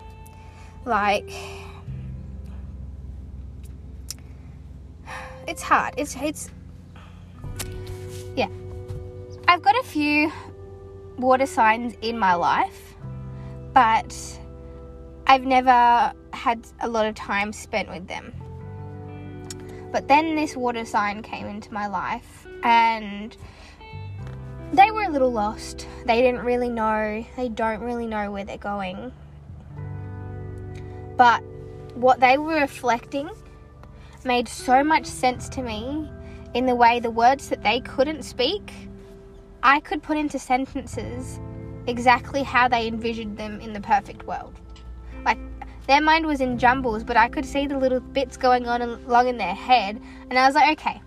Like, 0.84 1.30
it's 5.48 5.62
hard. 5.62 5.94
It's 5.96 6.14
it's 6.16 6.50
yeah. 8.36 8.48
I've 9.48 9.62
got 9.62 9.74
a 9.76 9.82
few 9.82 10.30
water 11.16 11.46
signs 11.46 11.94
in 12.02 12.18
my 12.18 12.34
life, 12.34 12.94
but 13.72 14.14
I've 15.26 15.44
never 15.44 16.12
had 16.32 16.66
a 16.80 16.88
lot 16.88 17.06
of 17.06 17.14
time 17.14 17.52
spent 17.52 17.88
with 17.88 18.06
them. 18.06 18.34
But 19.90 20.06
then 20.06 20.36
this 20.36 20.54
water 20.54 20.84
sign 20.84 21.22
came 21.22 21.46
into 21.46 21.72
my 21.72 21.86
life 21.86 22.46
and 22.62 23.34
they 24.72 24.90
were 24.90 25.04
a 25.04 25.08
little 25.08 25.32
lost. 25.32 25.88
They 26.04 26.20
didn't 26.20 26.44
really 26.44 26.68
know, 26.68 27.24
they 27.36 27.48
don't 27.48 27.80
really 27.80 28.06
know 28.06 28.30
where 28.30 28.44
they're 28.44 28.58
going. 28.58 29.12
But 31.16 31.42
what 31.94 32.20
they 32.20 32.36
were 32.36 32.60
reflecting 32.60 33.30
made 34.24 34.48
so 34.48 34.82
much 34.82 35.06
sense 35.06 35.48
to 35.50 35.62
me 35.62 36.10
in 36.54 36.66
the 36.66 36.74
way 36.74 37.00
the 37.00 37.10
words 37.10 37.48
that 37.48 37.62
they 37.62 37.80
couldn't 37.80 38.22
speak, 38.22 38.72
I 39.62 39.80
could 39.80 40.02
put 40.02 40.16
into 40.16 40.38
sentences 40.38 41.40
exactly 41.86 42.42
how 42.42 42.68
they 42.68 42.86
envisioned 42.86 43.36
them 43.36 43.60
in 43.60 43.72
the 43.72 43.80
perfect 43.80 44.26
world. 44.26 44.54
Like 45.24 45.38
their 45.86 46.00
mind 46.00 46.26
was 46.26 46.40
in 46.40 46.58
jumbles, 46.58 47.02
but 47.02 47.16
I 47.16 47.28
could 47.28 47.46
see 47.46 47.66
the 47.66 47.78
little 47.78 48.00
bits 48.00 48.36
going 48.36 48.66
on 48.66 48.82
along 48.82 49.28
in 49.28 49.38
their 49.38 49.54
head, 49.54 50.00
and 50.28 50.38
I 50.38 50.46
was 50.46 50.54
like, 50.54 50.78
okay, 50.78 51.00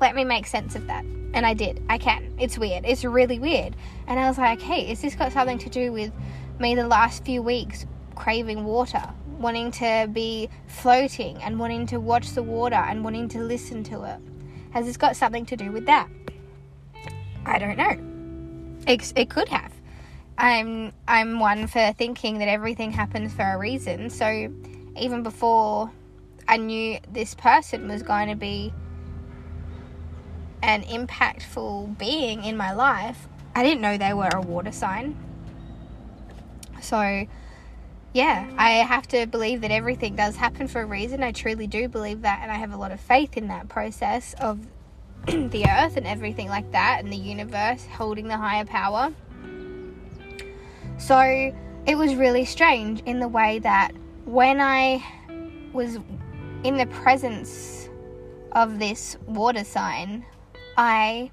let 0.00 0.14
me 0.14 0.24
make 0.24 0.46
sense 0.46 0.74
of 0.74 0.86
that. 0.86 1.04
And 1.34 1.44
I 1.44 1.54
did. 1.54 1.82
I 1.88 1.98
can. 1.98 2.34
It's 2.38 2.56
weird. 2.58 2.84
It's 2.86 3.04
really 3.04 3.38
weird. 3.38 3.76
And 4.06 4.18
I 4.18 4.28
was 4.28 4.38
like, 4.38 4.62
hey, 4.62 4.90
is 4.90 5.02
this 5.02 5.14
got 5.14 5.32
something 5.32 5.58
to 5.58 5.68
do 5.68 5.92
with 5.92 6.12
me 6.58 6.74
the 6.74 6.86
last 6.86 7.24
few 7.24 7.42
weeks 7.42 7.84
craving 8.14 8.64
water, 8.64 9.02
wanting 9.38 9.70
to 9.72 10.08
be 10.12 10.48
floating 10.66 11.42
and 11.42 11.58
wanting 11.58 11.86
to 11.86 12.00
watch 12.00 12.32
the 12.32 12.42
water 12.42 12.76
and 12.76 13.04
wanting 13.04 13.28
to 13.30 13.40
listen 13.40 13.84
to 13.84 14.04
it? 14.04 14.20
Has 14.72 14.86
this 14.86 14.96
got 14.96 15.16
something 15.16 15.46
to 15.46 15.56
do 15.56 15.72
with 15.72 15.86
that? 15.86 16.08
I 17.46 17.58
don't 17.58 17.76
know. 17.78 18.92
It, 18.92 19.12
it 19.16 19.30
could 19.30 19.48
have. 19.48 19.72
I'm 20.36 20.92
I'm 21.08 21.40
one 21.40 21.66
for 21.66 21.92
thinking 21.94 22.38
that 22.38 22.48
everything 22.48 22.92
happens 22.92 23.32
for 23.34 23.42
a 23.42 23.58
reason. 23.58 24.08
So 24.08 24.52
even 24.96 25.22
before 25.22 25.90
I 26.46 26.56
knew 26.58 26.98
this 27.12 27.34
person 27.34 27.88
was 27.88 28.02
going 28.02 28.28
to 28.28 28.36
be 28.36 28.72
an 30.62 30.82
impactful 30.84 31.98
being 31.98 32.44
in 32.44 32.56
my 32.56 32.72
life, 32.72 33.28
I 33.54 33.64
didn't 33.64 33.80
know 33.80 33.98
they 33.98 34.14
were 34.14 34.30
a 34.32 34.40
water 34.40 34.72
sign. 34.72 35.16
So 36.80 37.26
yeah, 38.14 38.50
I 38.56 38.70
have 38.70 39.06
to 39.08 39.26
believe 39.26 39.60
that 39.60 39.70
everything 39.70 40.16
does 40.16 40.36
happen 40.36 40.66
for 40.66 40.80
a 40.80 40.86
reason. 40.86 41.22
I 41.22 41.32
truly 41.32 41.66
do 41.66 41.88
believe 41.88 42.22
that, 42.22 42.40
and 42.42 42.50
I 42.50 42.54
have 42.54 42.72
a 42.72 42.76
lot 42.76 42.90
of 42.90 43.00
faith 43.00 43.36
in 43.36 43.48
that 43.48 43.68
process 43.68 44.34
of 44.40 44.66
the 45.26 45.66
earth 45.68 45.96
and 45.96 46.06
everything 46.06 46.48
like 46.48 46.70
that, 46.72 47.00
and 47.00 47.12
the 47.12 47.16
universe 47.16 47.86
holding 47.86 48.28
the 48.28 48.36
higher 48.36 48.64
power. 48.64 49.12
So 50.96 51.20
it 51.86 51.96
was 51.96 52.14
really 52.14 52.44
strange 52.44 53.00
in 53.06 53.20
the 53.20 53.28
way 53.28 53.58
that 53.60 53.92
when 54.24 54.60
I 54.60 55.04
was 55.72 55.98
in 56.64 56.76
the 56.76 56.86
presence 56.86 57.88
of 58.52 58.78
this 58.78 59.16
water 59.26 59.64
sign, 59.64 60.24
I 60.76 61.30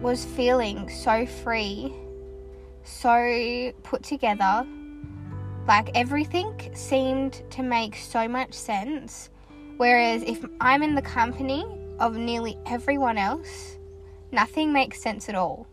was 0.00 0.24
feeling 0.24 0.88
so 0.88 1.26
free, 1.26 1.92
so 2.82 3.72
put 3.82 4.02
together. 4.02 4.66
Like 5.66 5.90
everything 5.94 6.70
seemed 6.74 7.42
to 7.50 7.62
make 7.62 7.96
so 7.96 8.26
much 8.28 8.52
sense. 8.52 9.30
Whereas 9.76 10.22
if 10.22 10.44
I'm 10.60 10.82
in 10.82 10.94
the 10.94 11.02
company 11.02 11.64
of 11.98 12.16
nearly 12.16 12.58
everyone 12.66 13.16
else, 13.16 13.78
nothing 14.32 14.72
makes 14.72 15.00
sense 15.00 15.28
at 15.28 15.34
all. 15.34 15.66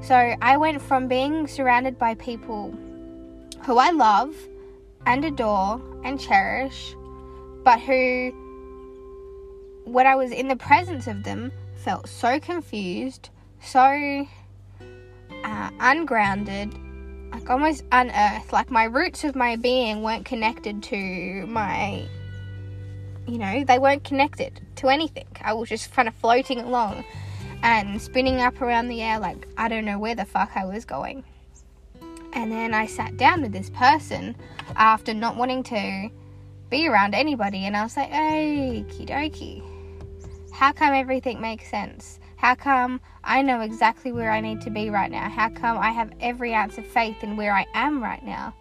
So 0.00 0.34
I 0.40 0.56
went 0.56 0.82
from 0.82 1.08
being 1.08 1.46
surrounded 1.46 1.98
by 1.98 2.14
people 2.14 2.74
who 3.64 3.78
I 3.78 3.90
love 3.90 4.34
and 5.06 5.24
adore 5.24 5.80
and 6.04 6.20
cherish, 6.20 6.94
but 7.64 7.80
who, 7.80 8.30
when 9.84 10.06
I 10.06 10.14
was 10.14 10.30
in 10.30 10.48
the 10.48 10.56
presence 10.56 11.06
of 11.06 11.22
them, 11.22 11.52
felt 11.74 12.08
so 12.08 12.40
confused, 12.40 13.30
so 13.60 14.26
uh, 15.44 15.70
ungrounded, 15.80 16.74
like 17.34 17.50
almost 17.50 17.82
unearthed. 17.90 18.52
Like 18.52 18.70
my 18.70 18.84
roots 18.84 19.24
of 19.24 19.34
my 19.34 19.56
being 19.56 20.02
weren't 20.02 20.24
connected 20.24 20.82
to 20.84 21.46
my, 21.46 22.06
you 23.26 23.38
know, 23.38 23.64
they 23.64 23.78
weren't 23.78 24.04
connected 24.04 24.60
to 24.76 24.88
anything. 24.88 25.26
I 25.42 25.52
was 25.52 25.68
just 25.68 25.92
kind 25.92 26.06
of 26.06 26.14
floating 26.14 26.60
along 26.60 27.04
and 27.62 28.00
spinning 28.00 28.40
up 28.40 28.60
around 28.60 28.88
the 28.88 29.02
air 29.02 29.18
like 29.18 29.48
I 29.56 29.68
don't 29.68 29.84
know 29.84 29.98
where 29.98 30.14
the 30.14 30.24
fuck 30.24 30.52
I 30.54 30.64
was 30.64 30.84
going. 30.84 31.24
And 32.34 32.50
then 32.50 32.74
I 32.74 32.86
sat 32.86 33.16
down 33.16 33.42
with 33.42 33.52
this 33.52 33.70
person 33.70 34.36
after 34.76 35.14
not 35.14 35.36
wanting 35.36 35.62
to 35.64 36.10
be 36.68 36.88
around 36.88 37.14
anybody, 37.14 37.66
and 37.66 37.76
I 37.76 37.84
was 37.84 37.96
like, 37.96 38.10
hey, 38.10 38.84
dokie. 38.88 39.62
How 40.52 40.72
come 40.72 40.94
everything 40.94 41.40
makes 41.40 41.68
sense? 41.68 42.18
How 42.36 42.54
come 42.54 43.00
I 43.22 43.42
know 43.42 43.60
exactly 43.60 44.12
where 44.12 44.30
I 44.30 44.40
need 44.40 44.60
to 44.62 44.70
be 44.70 44.90
right 44.90 45.10
now? 45.10 45.28
How 45.28 45.48
come 45.48 45.78
I 45.78 45.90
have 45.90 46.12
every 46.20 46.54
ounce 46.54 46.78
of 46.78 46.86
faith 46.86 47.22
in 47.22 47.36
where 47.36 47.54
I 47.54 47.66
am 47.74 48.02
right 48.02 48.24
now? 48.24 48.54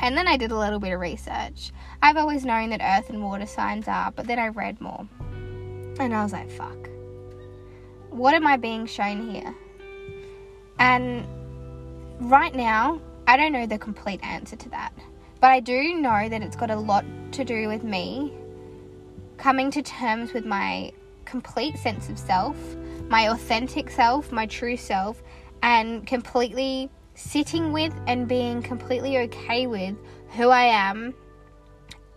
And 0.00 0.16
then 0.16 0.28
I 0.28 0.36
did 0.36 0.50
a 0.50 0.58
little 0.58 0.78
bit 0.78 0.92
of 0.92 1.00
research. 1.00 1.72
I've 2.02 2.16
always 2.16 2.44
known 2.44 2.70
that 2.70 2.80
earth 2.82 3.10
and 3.10 3.22
water 3.22 3.46
signs 3.46 3.88
are, 3.88 4.10
but 4.10 4.26
then 4.26 4.38
I 4.38 4.48
read 4.48 4.80
more. 4.80 5.06
And 5.98 6.14
I 6.14 6.22
was 6.22 6.32
like, 6.32 6.50
fuck 6.50 6.90
what 8.14 8.32
am 8.32 8.46
I 8.46 8.56
being 8.56 8.86
shown 8.86 9.28
here? 9.28 9.54
And 10.78 11.26
right 12.20 12.54
now, 12.54 13.00
I 13.26 13.36
don't 13.36 13.52
know 13.52 13.66
the 13.66 13.78
complete 13.78 14.22
answer 14.22 14.54
to 14.54 14.68
that. 14.70 14.92
But 15.40 15.50
I 15.50 15.60
do 15.60 15.96
know 15.96 16.28
that 16.28 16.40
it's 16.40 16.56
got 16.56 16.70
a 16.70 16.76
lot 16.76 17.04
to 17.32 17.44
do 17.44 17.68
with 17.68 17.82
me 17.82 18.32
coming 19.36 19.70
to 19.72 19.82
terms 19.82 20.32
with 20.32 20.46
my 20.46 20.92
complete 21.24 21.76
sense 21.78 22.08
of 22.08 22.18
self, 22.18 22.56
my 23.08 23.30
authentic 23.30 23.90
self, 23.90 24.32
my 24.32 24.46
true 24.46 24.76
self, 24.76 25.22
and 25.62 26.06
completely 26.06 26.90
sitting 27.14 27.72
with 27.72 27.94
and 28.06 28.26
being 28.28 28.62
completely 28.62 29.18
okay 29.18 29.66
with 29.66 29.96
who 30.30 30.48
I 30.48 30.64
am 30.64 31.14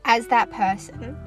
as 0.06 0.28
that 0.28 0.50
person 0.52 1.18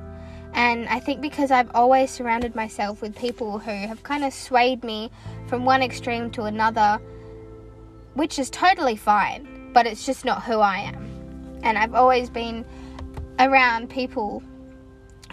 and 0.54 0.88
I 0.88 0.98
think 0.98 1.20
because 1.20 1.50
I've 1.50 1.70
always 1.74 2.10
surrounded 2.10 2.54
myself 2.54 3.02
with 3.02 3.16
people 3.16 3.58
who 3.58 3.70
have 3.70 4.02
kind 4.02 4.24
of 4.24 4.32
swayed 4.32 4.82
me 4.82 5.10
from 5.46 5.64
one 5.64 5.82
extreme 5.82 6.30
to 6.32 6.42
another, 6.42 7.00
which 8.14 8.38
is 8.38 8.50
totally 8.50 8.96
fine, 8.96 9.70
but 9.72 9.86
it's 9.86 10.04
just 10.04 10.24
not 10.24 10.42
who 10.42 10.58
I 10.58 10.78
am. 10.78 11.60
And 11.62 11.78
I've 11.78 11.94
always 11.94 12.30
been 12.30 12.64
around 13.38 13.90
people 13.90 14.42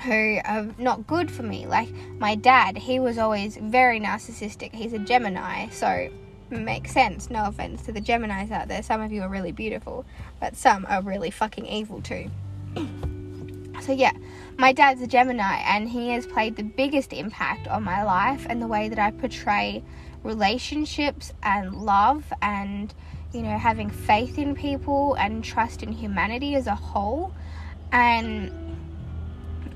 who 0.03 0.39
are 0.45 0.67
not 0.77 1.07
good 1.07 1.31
for 1.31 1.43
me. 1.43 1.65
Like 1.65 1.89
my 2.19 2.35
dad, 2.35 2.77
he 2.77 2.99
was 2.99 3.17
always 3.17 3.57
very 3.57 3.99
narcissistic. 3.99 4.73
He's 4.73 4.93
a 4.93 4.99
Gemini, 4.99 5.69
so 5.69 6.09
makes 6.49 6.91
sense. 6.91 7.29
No 7.29 7.45
offense 7.45 7.81
to 7.83 7.91
the 7.91 8.01
Geminis 8.01 8.51
out 8.51 8.67
there. 8.67 8.83
Some 8.83 9.01
of 9.01 9.11
you 9.11 9.21
are 9.23 9.29
really 9.29 9.51
beautiful, 9.51 10.05
but 10.39 10.55
some 10.55 10.85
are 10.87 11.01
really 11.01 11.31
fucking 11.31 11.65
evil 11.65 12.01
too. 12.01 12.29
so 13.81 13.91
yeah, 13.91 14.13
my 14.57 14.71
dad's 14.71 15.01
a 15.01 15.07
Gemini 15.07 15.57
and 15.65 15.89
he 15.89 16.09
has 16.09 16.25
played 16.25 16.55
the 16.55 16.63
biggest 16.63 17.13
impact 17.13 17.67
on 17.67 17.83
my 17.83 18.03
life 18.03 18.45
and 18.49 18.61
the 18.61 18.67
way 18.67 18.89
that 18.89 18.99
I 18.99 19.11
portray 19.11 19.83
relationships 20.23 21.31
and 21.43 21.73
love 21.73 22.33
and 22.41 22.93
you 23.33 23.41
know 23.41 23.57
having 23.57 23.89
faith 23.89 24.37
in 24.37 24.55
people 24.55 25.13
and 25.15 25.43
trust 25.43 25.83
in 25.83 25.91
humanity 25.91 26.55
as 26.55 26.67
a 26.67 26.75
whole 26.75 27.33
and 27.91 28.51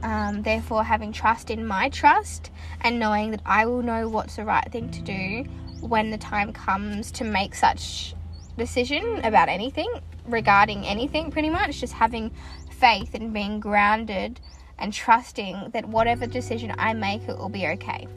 um, 0.03 0.41
therefore 0.41 0.83
having 0.83 1.11
trust 1.11 1.49
in 1.49 1.65
my 1.65 1.89
trust 1.89 2.51
and 2.81 2.99
knowing 2.99 3.31
that 3.31 3.41
I 3.45 3.65
will 3.65 3.81
know 3.81 4.07
what's 4.09 4.35
the 4.35 4.45
right 4.45 4.69
thing 4.71 4.89
to 4.91 5.01
do 5.01 5.43
when 5.81 6.11
the 6.11 6.17
time 6.17 6.53
comes 6.53 7.11
to 7.13 7.23
make 7.23 7.55
such 7.55 8.15
decision 8.57 9.21
about 9.23 9.49
anything 9.49 9.91
regarding 10.27 10.85
anything 10.85 11.31
pretty 11.31 11.49
much 11.49 11.79
just 11.79 11.93
having 11.93 12.31
faith 12.69 13.13
and 13.13 13.33
being 13.33 13.59
grounded 13.59 14.39
and 14.81 14.91
trusting 14.91 15.69
that 15.73 15.87
whatever 15.87 16.25
decision 16.25 16.73
I 16.77 16.93
make, 16.93 17.27
it 17.27 17.37
will 17.37 17.49
be 17.49 17.67
okay. 17.67 18.07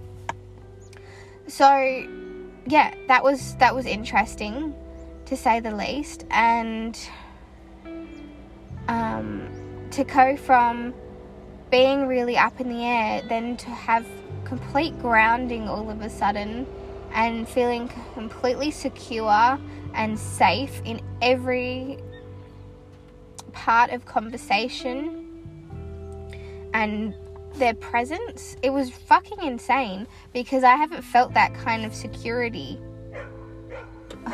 So, 1.47 2.09
yeah, 2.67 2.95
that 3.07 3.23
was 3.23 3.55
that 3.57 3.75
was 3.75 3.85
interesting, 3.85 4.75
to 5.27 5.37
say 5.37 5.61
the 5.61 5.77
least, 5.77 6.25
and 6.31 6.99
um, 8.89 9.49
to 9.91 10.05
go 10.05 10.37
from 10.37 10.95
being 11.75 12.07
really 12.07 12.39
up 12.39 12.61
in 12.61 12.69
the 12.69 12.85
air, 12.85 13.21
then 13.29 13.57
to 13.57 13.69
have 13.69 14.07
complete 14.45 14.97
grounding 15.01 15.69
all 15.69 15.91
of 15.91 16.01
a 16.03 16.09
sudden, 16.09 16.65
and 17.13 17.49
feeling 17.49 17.91
completely 18.13 18.71
secure 18.71 19.59
and 19.93 20.17
safe 20.17 20.81
in 20.85 21.01
every 21.21 21.99
part 23.51 23.91
of 23.91 24.05
conversation 24.05 25.21
and 26.75 27.13
their 27.55 27.75
presence, 27.75 28.55
it 28.63 28.71
was 28.71 28.91
fucking 28.91 29.43
insane 29.43 30.07
because 30.33 30.63
I 30.63 30.77
haven't 30.77 31.03
felt 31.03 31.35
that 31.35 31.55
kind 31.55 31.85
of 31.85 31.93
security 31.93 32.79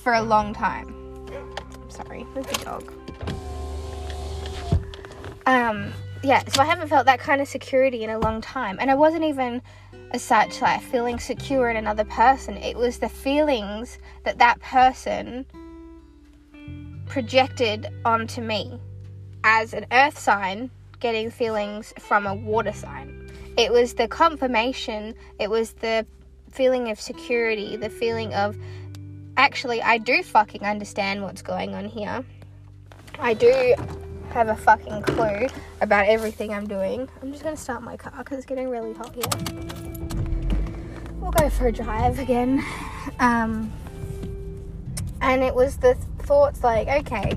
for 0.00 0.14
a 0.14 0.22
long 0.22 0.52
time. 0.52 0.92
I'm 1.30 1.90
sorry, 1.90 2.26
there's 2.34 2.50
a 2.60 2.64
dog. 2.64 2.92
Um, 5.46 5.92
yeah, 6.22 6.42
so 6.48 6.60
I 6.60 6.64
haven't 6.64 6.88
felt 6.88 7.06
that 7.06 7.20
kind 7.20 7.40
of 7.40 7.48
security 7.48 8.02
in 8.02 8.10
a 8.10 8.18
long 8.18 8.40
time, 8.40 8.78
and 8.80 8.90
I 8.90 8.94
wasn't 8.94 9.24
even 9.24 9.62
as 10.10 10.22
such 10.22 10.60
like 10.60 10.82
feeling 10.82 11.18
secure 11.18 11.70
in 11.70 11.76
another 11.76 12.04
person. 12.04 12.56
It 12.56 12.76
was 12.76 12.98
the 12.98 13.08
feelings 13.08 13.98
that 14.24 14.38
that 14.38 14.60
person 14.60 15.46
projected 17.06 17.86
onto 18.04 18.40
me 18.40 18.80
as 19.44 19.72
an 19.72 19.86
earth 19.92 20.18
sign 20.18 20.70
getting 20.98 21.30
feelings 21.30 21.94
from 22.00 22.26
a 22.26 22.34
water 22.34 22.72
sign. 22.72 23.30
It 23.56 23.72
was 23.72 23.94
the 23.94 24.08
confirmation, 24.08 25.14
it 25.38 25.48
was 25.48 25.72
the 25.74 26.06
feeling 26.50 26.90
of 26.90 27.00
security, 27.00 27.76
the 27.76 27.90
feeling 27.90 28.34
of 28.34 28.56
actually, 29.36 29.82
I 29.82 29.98
do 29.98 30.22
fucking 30.22 30.62
understand 30.62 31.22
what's 31.22 31.42
going 31.42 31.74
on 31.74 31.84
here. 31.84 32.24
I 33.18 33.34
do 33.34 33.74
have 34.30 34.48
a 34.48 34.56
fucking 34.56 35.02
clue 35.02 35.46
about 35.80 36.06
everything 36.06 36.52
I'm 36.52 36.66
doing. 36.66 37.08
I'm 37.22 37.32
just 37.32 37.44
gonna 37.44 37.56
start 37.56 37.82
my 37.82 37.96
car 37.96 38.12
because 38.18 38.38
it's 38.38 38.46
getting 38.46 38.68
really 38.68 38.92
hot 38.92 39.14
here. 39.14 39.24
we'll 41.20 41.30
go 41.30 41.48
for 41.50 41.68
a 41.68 41.72
drive 41.72 42.18
again. 42.18 42.64
Um, 43.18 43.72
and 45.20 45.42
it 45.42 45.54
was 45.54 45.78
the 45.78 45.94
thoughts 46.18 46.62
like, 46.62 46.88
okay, 46.88 47.36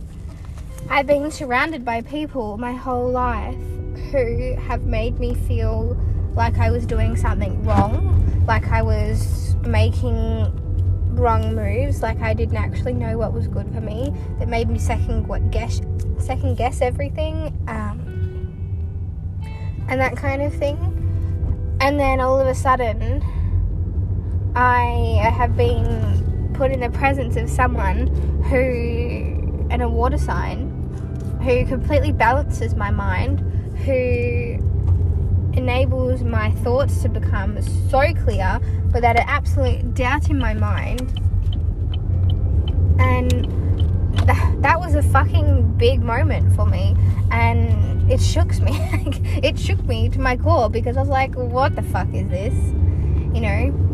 I've 0.90 1.08
been 1.08 1.32
surrounded 1.32 1.86
by 1.86 2.02
people 2.02 2.58
my 2.58 2.74
whole 2.74 3.10
life 3.10 3.56
who 4.12 4.56
have 4.56 4.84
made 4.84 5.20
me 5.20 5.36
feel 5.36 5.98
like 6.36 6.58
I 6.58 6.72
was 6.72 6.86
doing 6.86 7.16
something 7.16 7.64
wrong, 7.64 8.46
like 8.48 8.68
I 8.68 8.82
was 8.82 9.56
making 9.66 10.52
wrong 11.20 11.56
moves, 11.56 12.02
like 12.02 12.20
I 12.22 12.34
didn't 12.34 12.58
actually 12.58 12.94
know 12.94 13.18
what 13.18 13.34
was 13.34 13.48
good 13.48 13.72
for 13.74 13.82
me. 13.82 14.14
That 14.40 14.48
made 14.48 14.70
me 14.70 14.80
second 14.80 15.28
what 15.28 15.52
guess, 15.52 15.82
second 16.18 16.58
guess 16.58 16.82
everything, 16.82 17.58
um, 17.68 18.00
and 19.88 20.00
that 20.00 20.16
kind 20.16 20.42
of 20.42 20.54
thing. 20.54 20.78
And 21.82 22.00
then 22.00 22.20
all 22.20 22.40
of 22.40 22.48
a 22.48 22.56
sudden, 22.56 23.24
I 24.56 25.20
have 25.34 25.56
been 25.56 26.52
put 26.54 26.72
in 26.72 26.80
the 26.80 26.90
presence 26.90 27.36
of 27.36 27.50
someone 27.50 28.08
who, 28.44 29.68
and 29.70 29.82
a 29.82 29.88
water 29.88 30.18
sign, 30.18 30.70
who 31.44 31.66
completely 31.66 32.12
balances 32.12 32.76
my 32.76 32.92
mind, 32.92 33.40
who 33.86 34.58
enables 35.54 36.24
my 36.24 36.52
thoughts 36.64 37.02
to 37.02 37.10
become 37.10 37.62
so 37.90 38.14
clear 38.14 38.60
without 38.94 39.18
an 39.18 39.26
absolute 39.28 39.94
doubt 39.94 40.30
in 40.30 40.38
my 40.38 40.54
mind. 40.54 41.20
And 43.00 43.32
th- 44.18 44.62
that 44.62 44.80
was 44.80 44.96
a 44.96 45.04
fucking 45.04 45.78
big 45.78 46.02
moment 46.02 46.56
for 46.56 46.66
me. 46.66 46.96
And 47.32 48.12
it 48.12 48.22
shook 48.22 48.60
me. 48.60 48.72
it 49.44 49.58
shook 49.60 49.84
me 49.86 50.10
to 50.10 50.20
my 50.20 50.38
core 50.38 50.70
because 50.70 50.98
I 50.98 51.02
was 51.02 51.10
like, 51.10 51.36
what 51.36 51.76
the 51.76 51.84
fuck 51.84 52.14
is 52.14 52.28
this? 52.30 52.54
You 53.34 53.42
know? 53.42 53.90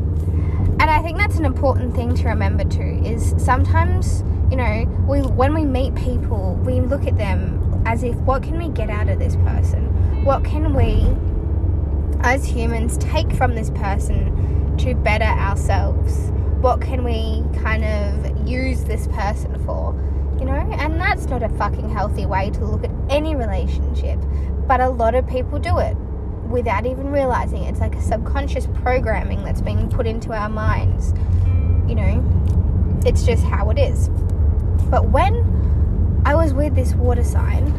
And 0.79 0.89
I 0.89 1.01
think 1.01 1.17
that's 1.17 1.37
an 1.37 1.45
important 1.45 1.95
thing 1.95 2.15
to 2.15 2.27
remember 2.27 2.63
too 2.63 3.01
is 3.03 3.33
sometimes, 3.37 4.23
you 4.51 4.57
know, 4.57 4.85
we 5.07 5.21
when 5.21 5.53
we 5.53 5.63
meet 5.63 5.95
people, 5.95 6.55
we 6.65 6.81
look 6.81 7.07
at 7.07 7.17
them 7.17 7.83
as 7.85 8.03
if 8.03 8.15
what 8.17 8.43
can 8.43 8.57
we 8.57 8.69
get 8.69 8.89
out 8.89 9.09
of 9.09 9.19
this 9.19 9.35
person? 9.37 10.23
What 10.25 10.43
can 10.43 10.73
we 10.73 11.07
as 12.25 12.43
humans 12.43 12.97
take 12.97 13.31
from 13.33 13.53
this 13.53 13.69
person 13.69 14.75
to 14.77 14.95
better 14.95 15.25
ourselves? 15.25 16.31
What 16.59 16.81
can 16.81 17.03
we 17.03 17.43
kind 17.59 17.85
of 17.85 18.47
use 18.47 18.83
this 18.83 19.07
person 19.07 19.63
for? 19.63 19.93
You 20.39 20.45
know, 20.45 20.53
and 20.53 20.99
that's 20.99 21.27
not 21.27 21.43
a 21.43 21.49
fucking 21.49 21.87
healthy 21.87 22.25
way 22.25 22.49
to 22.49 22.65
look 22.65 22.83
at 22.83 22.89
any 23.09 23.35
relationship, 23.35 24.19
but 24.67 24.81
a 24.81 24.89
lot 24.89 25.13
of 25.13 25.27
people 25.27 25.59
do 25.59 25.77
it 25.77 25.95
without 26.49 26.87
even 26.87 27.11
realizing 27.11 27.63
it. 27.63 27.69
It's 27.69 27.79
like 27.79 27.95
a 27.95 28.01
subconscious 28.01 28.67
programming 28.81 29.43
that's 29.43 29.61
being 29.61 29.87
put 29.87 30.07
into 30.07 30.33
our 30.33 30.49
minds. 30.49 31.13
You 31.87 31.93
know, 31.93 33.01
it's 33.05 33.23
just 33.23 33.43
how 33.43 33.69
it 33.69 33.77
is. 33.77 34.09
But 34.89 35.09
when 35.09 36.23
I 36.25 36.33
was 36.33 36.55
with 36.55 36.73
this 36.73 36.95
water 36.95 37.23
sign, 37.23 37.71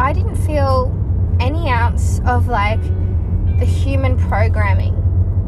I 0.00 0.12
didn't 0.12 0.36
feel 0.36 0.93
any 1.94 2.00
ounce 2.00 2.20
of 2.26 2.48
like 2.48 2.82
the 3.58 3.64
human 3.64 4.18
programming, 4.28 4.94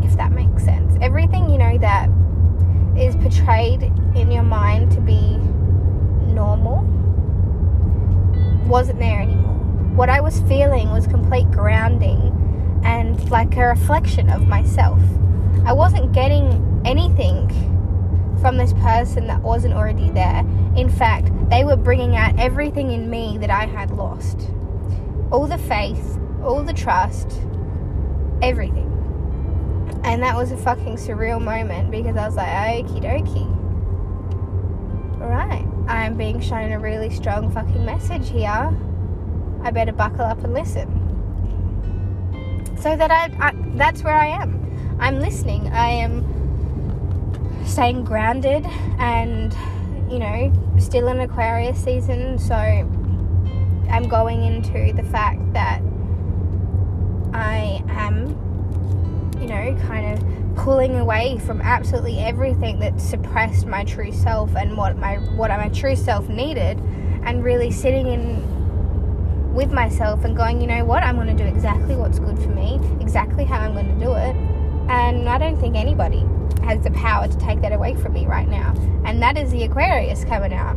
if 0.02 0.16
that 0.16 0.32
makes 0.32 0.64
sense. 0.64 0.96
Everything, 1.00 1.50
you 1.50 1.58
know, 1.58 1.78
that 1.78 2.08
is 2.96 3.16
portrayed 3.16 3.82
in 4.14 4.30
your 4.30 4.42
mind 4.42 4.90
to 4.92 5.00
be 5.00 5.36
normal 6.32 6.84
wasn't 8.66 8.98
there 8.98 9.20
anymore. 9.20 9.54
What 9.94 10.08
I 10.08 10.20
was 10.20 10.40
feeling 10.40 10.90
was 10.90 11.06
complete 11.06 11.48
grounding 11.52 12.32
and 12.84 13.30
like 13.30 13.56
a 13.56 13.68
reflection 13.68 14.28
of 14.28 14.48
myself. 14.48 15.00
I 15.64 15.72
wasn't 15.72 16.12
getting 16.12 16.82
anything 16.84 17.48
from 18.40 18.56
this 18.56 18.72
person 18.74 19.28
that 19.28 19.40
wasn't 19.40 19.74
already 19.74 20.10
there. 20.10 20.40
In 20.76 20.90
fact, 20.90 21.30
they 21.48 21.64
were 21.64 21.76
bringing 21.76 22.16
out 22.16 22.38
everything 22.38 22.90
in 22.90 23.08
me 23.08 23.38
that 23.38 23.50
I 23.50 23.66
had 23.66 23.92
lost 23.92 24.50
all 25.30 25.46
the 25.46 25.58
faith, 25.58 26.18
all 26.46 26.62
the 26.62 26.72
trust, 26.72 27.40
everything. 28.42 28.92
And 30.04 30.22
that 30.22 30.36
was 30.36 30.52
a 30.52 30.56
fucking 30.56 30.96
surreal 30.96 31.42
moment 31.42 31.90
because 31.90 32.16
I 32.16 32.26
was 32.26 32.36
like, 32.36 32.48
okie 32.86 33.02
dokie. 33.02 33.52
Alright, 35.20 35.66
I'm 35.88 36.16
being 36.16 36.40
shown 36.40 36.72
a 36.72 36.78
really 36.78 37.10
strong 37.10 37.50
fucking 37.50 37.84
message 37.84 38.30
here. 38.30 38.72
I 39.62 39.70
better 39.72 39.92
buckle 39.92 40.24
up 40.24 40.44
and 40.44 40.52
listen. 40.52 41.02
So 42.80 42.96
that 42.96 43.10
I, 43.10 43.30
I 43.40 43.52
that's 43.76 44.04
where 44.04 44.14
I 44.14 44.26
am. 44.26 44.96
I'm 45.00 45.18
listening. 45.18 45.66
I 45.72 45.88
am 45.88 46.24
staying 47.66 48.04
grounded 48.04 48.64
and, 48.98 49.52
you 50.10 50.18
know, 50.20 50.52
still 50.78 51.08
in 51.08 51.20
Aquarius 51.20 51.82
season, 51.82 52.38
so 52.38 52.54
I'm 52.54 54.08
going 54.08 54.44
into 54.44 54.92
the 54.92 55.02
fact 55.02 55.52
that 55.52 55.82
I 57.36 57.82
am, 57.88 58.28
you 59.40 59.46
know, 59.46 59.76
kind 59.86 60.12
of 60.12 60.56
pulling 60.56 60.96
away 60.96 61.38
from 61.38 61.60
absolutely 61.60 62.18
everything 62.18 62.78
that 62.80 63.00
suppressed 63.00 63.66
my 63.66 63.84
true 63.84 64.12
self 64.12 64.56
and 64.56 64.76
what 64.76 64.96
my 64.96 65.16
what 65.36 65.50
my 65.50 65.68
true 65.68 65.96
self 65.96 66.28
needed, 66.28 66.78
and 67.24 67.44
really 67.44 67.70
sitting 67.70 68.06
in 68.06 69.54
with 69.54 69.72
myself 69.72 70.24
and 70.24 70.36
going, 70.36 70.60
you 70.60 70.66
know 70.66 70.84
what, 70.84 71.02
I'm 71.02 71.16
going 71.16 71.34
to 71.34 71.42
do 71.42 71.48
exactly 71.48 71.96
what's 71.96 72.18
good 72.18 72.38
for 72.38 72.50
me, 72.50 72.80
exactly 73.00 73.44
how 73.44 73.58
I'm 73.60 73.72
going 73.72 73.98
to 73.98 74.04
do 74.04 74.12
it, 74.12 74.36
and 74.90 75.28
I 75.28 75.38
don't 75.38 75.58
think 75.58 75.76
anybody 75.76 76.24
has 76.64 76.82
the 76.82 76.90
power 76.90 77.28
to 77.28 77.38
take 77.38 77.60
that 77.62 77.72
away 77.72 77.94
from 77.94 78.12
me 78.12 78.26
right 78.26 78.48
now, 78.48 78.74
and 79.04 79.22
that 79.22 79.38
is 79.38 79.50
the 79.52 79.62
Aquarius 79.64 80.24
coming 80.24 80.52
out 80.52 80.76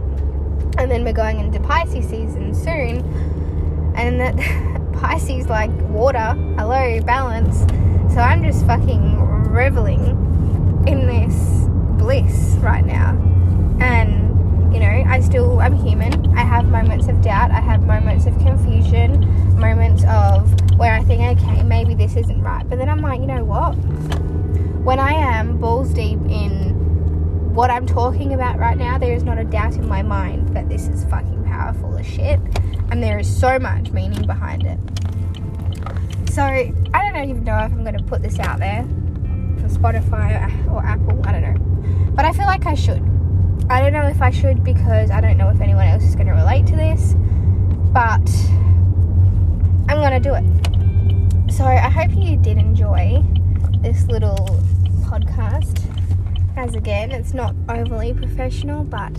and 0.79 0.89
then 0.89 1.03
we're 1.03 1.11
going 1.11 1.39
into 1.39 1.59
Pisces 1.59 2.07
season 2.07 2.53
soon. 2.55 3.03
And 3.95 4.19
that 4.21 4.35
Pisces 4.93 5.47
like 5.47 5.71
water. 5.89 6.35
So 8.19 8.23
I'm 8.23 8.43
just 8.43 8.65
fucking 8.65 9.17
reveling 9.49 10.03
in 10.85 11.07
this 11.07 11.69
bliss 11.97 12.57
right 12.59 12.85
now. 12.85 13.11
And 13.79 14.73
you 14.73 14.81
know, 14.81 14.89
I 15.07 15.21
still 15.21 15.61
I'm 15.61 15.73
human. 15.73 16.37
I 16.37 16.41
have 16.41 16.65
moments 16.65 17.07
of 17.07 17.21
doubt, 17.21 17.51
I 17.51 17.61
have 17.61 17.83
moments 17.83 18.25
of 18.25 18.37
confusion, 18.39 19.21
moments 19.57 20.03
of 20.03 20.53
where 20.77 20.93
I 20.95 21.01
think, 21.05 21.39
okay, 21.39 21.63
maybe 21.63 21.93
this 21.93 22.17
isn't 22.17 22.41
right. 22.41 22.67
But 22.67 22.77
then 22.77 22.89
I'm 22.89 22.99
like, 22.99 23.21
you 23.21 23.25
know 23.25 23.45
what? 23.45 23.75
When 24.83 24.99
I 24.99 25.13
am 25.13 25.57
balls 25.57 25.93
deep 25.93 26.19
in 26.23 27.55
what 27.55 27.71
I'm 27.71 27.87
talking 27.87 28.33
about 28.33 28.59
right 28.59 28.77
now, 28.77 28.97
there 28.97 29.13
is 29.13 29.23
not 29.23 29.37
a 29.37 29.45
doubt 29.45 29.75
in 29.75 29.87
my 29.87 30.01
mind 30.01 30.49
that 30.49 30.67
this 30.67 30.89
is 30.89 31.05
fucking 31.05 31.45
powerful 31.45 31.95
as 31.95 32.05
shit. 32.05 32.41
And 32.91 33.01
there 33.01 33.17
is 33.17 33.33
so 33.33 33.59
much 33.59 33.91
meaning 33.91 34.27
behind 34.27 34.65
it. 34.65 34.77
So, 36.29 36.43
I 36.43 36.71
don't 36.93 37.29
even 37.29 37.43
know 37.43 37.57
if 37.57 37.71
I'm 37.71 37.83
going 37.83 37.97
to 37.97 38.03
put 38.03 38.21
this 38.21 38.39
out 38.39 38.59
there 38.59 38.83
for 39.57 39.67
Spotify 39.67 40.67
or 40.71 40.83
Apple. 40.85 41.21
I 41.25 41.31
don't 41.31 41.41
know. 41.41 42.11
But 42.11 42.25
I 42.25 42.31
feel 42.31 42.45
like 42.45 42.65
I 42.65 42.75
should. 42.75 43.03
I 43.69 43.81
don't 43.81 43.93
know 43.93 44.07
if 44.07 44.21
I 44.21 44.29
should 44.29 44.63
because 44.63 45.11
I 45.11 45.21
don't 45.21 45.37
know 45.37 45.49
if 45.49 45.59
anyone 45.59 45.87
else 45.87 46.03
is 46.03 46.15
going 46.15 46.27
to 46.27 46.33
relate 46.33 46.65
to 46.67 46.75
this. 46.75 47.15
But 47.91 48.29
I'm 49.89 49.97
going 49.97 50.11
to 50.11 50.19
do 50.19 50.35
it. 50.35 51.51
So, 51.53 51.65
I 51.65 51.89
hope 51.89 52.11
you 52.15 52.37
did 52.37 52.57
enjoy 52.57 53.23
this 53.81 54.05
little 54.07 54.37
podcast 55.01 55.89
as 56.59 56.75
again, 56.75 57.11
it's 57.11 57.33
not 57.33 57.55
overly 57.69 58.13
professional, 58.13 58.83
but 58.83 59.13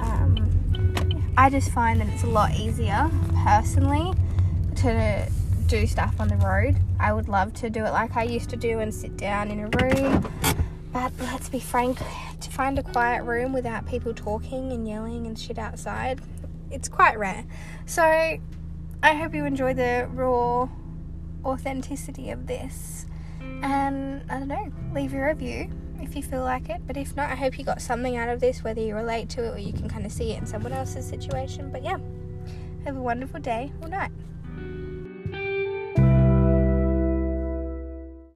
um, 0.00 1.32
I 1.36 1.48
just 1.48 1.70
find 1.70 2.00
that 2.00 2.08
it's 2.08 2.24
a 2.24 2.26
lot 2.26 2.54
easier 2.56 3.08
personally 3.44 4.12
to 4.76 5.30
do 5.70 5.86
stuff 5.86 6.18
on 6.18 6.26
the 6.26 6.36
road. 6.38 6.76
I 6.98 7.12
would 7.12 7.28
love 7.28 7.54
to 7.54 7.70
do 7.70 7.84
it 7.84 7.92
like 7.92 8.16
I 8.16 8.24
used 8.24 8.50
to 8.50 8.56
do 8.56 8.80
and 8.80 8.92
sit 8.92 9.16
down 9.16 9.52
in 9.52 9.60
a 9.60 9.68
room, 9.78 10.28
but 10.92 11.12
let's 11.20 11.48
be 11.48 11.60
frank, 11.60 11.98
to 12.40 12.50
find 12.50 12.76
a 12.76 12.82
quiet 12.82 13.22
room 13.22 13.52
without 13.52 13.86
people 13.86 14.12
talking 14.12 14.72
and 14.72 14.88
yelling 14.88 15.28
and 15.28 15.38
shit 15.38 15.58
outside, 15.58 16.20
it's 16.72 16.88
quite 16.88 17.16
rare. 17.20 17.44
So 17.86 18.02
I 18.02 19.14
hope 19.14 19.32
you 19.32 19.44
enjoy 19.44 19.74
the 19.74 20.08
raw 20.12 20.68
authenticity 21.44 22.30
of 22.30 22.48
this. 22.48 23.06
And 23.62 24.22
I 24.28 24.40
don't 24.40 24.48
know, 24.48 24.72
leave 24.92 25.12
your 25.12 25.28
review 25.28 25.70
if 26.00 26.16
you 26.16 26.22
feel 26.24 26.42
like 26.42 26.68
it. 26.68 26.80
But 26.84 26.96
if 26.96 27.14
not, 27.14 27.30
I 27.30 27.36
hope 27.36 27.56
you 27.60 27.64
got 27.64 27.80
something 27.80 28.16
out 28.16 28.28
of 28.28 28.40
this, 28.40 28.64
whether 28.64 28.80
you 28.80 28.96
relate 28.96 29.28
to 29.30 29.44
it 29.44 29.54
or 29.54 29.58
you 29.58 29.72
can 29.72 29.88
kind 29.88 30.04
of 30.04 30.10
see 30.10 30.32
it 30.32 30.38
in 30.38 30.46
someone 30.46 30.72
else's 30.72 31.06
situation. 31.06 31.70
But 31.70 31.84
yeah, 31.84 31.98
have 32.84 32.96
a 32.96 33.00
wonderful 33.00 33.38
day 33.38 33.72
or 33.80 33.88
night. 33.88 34.10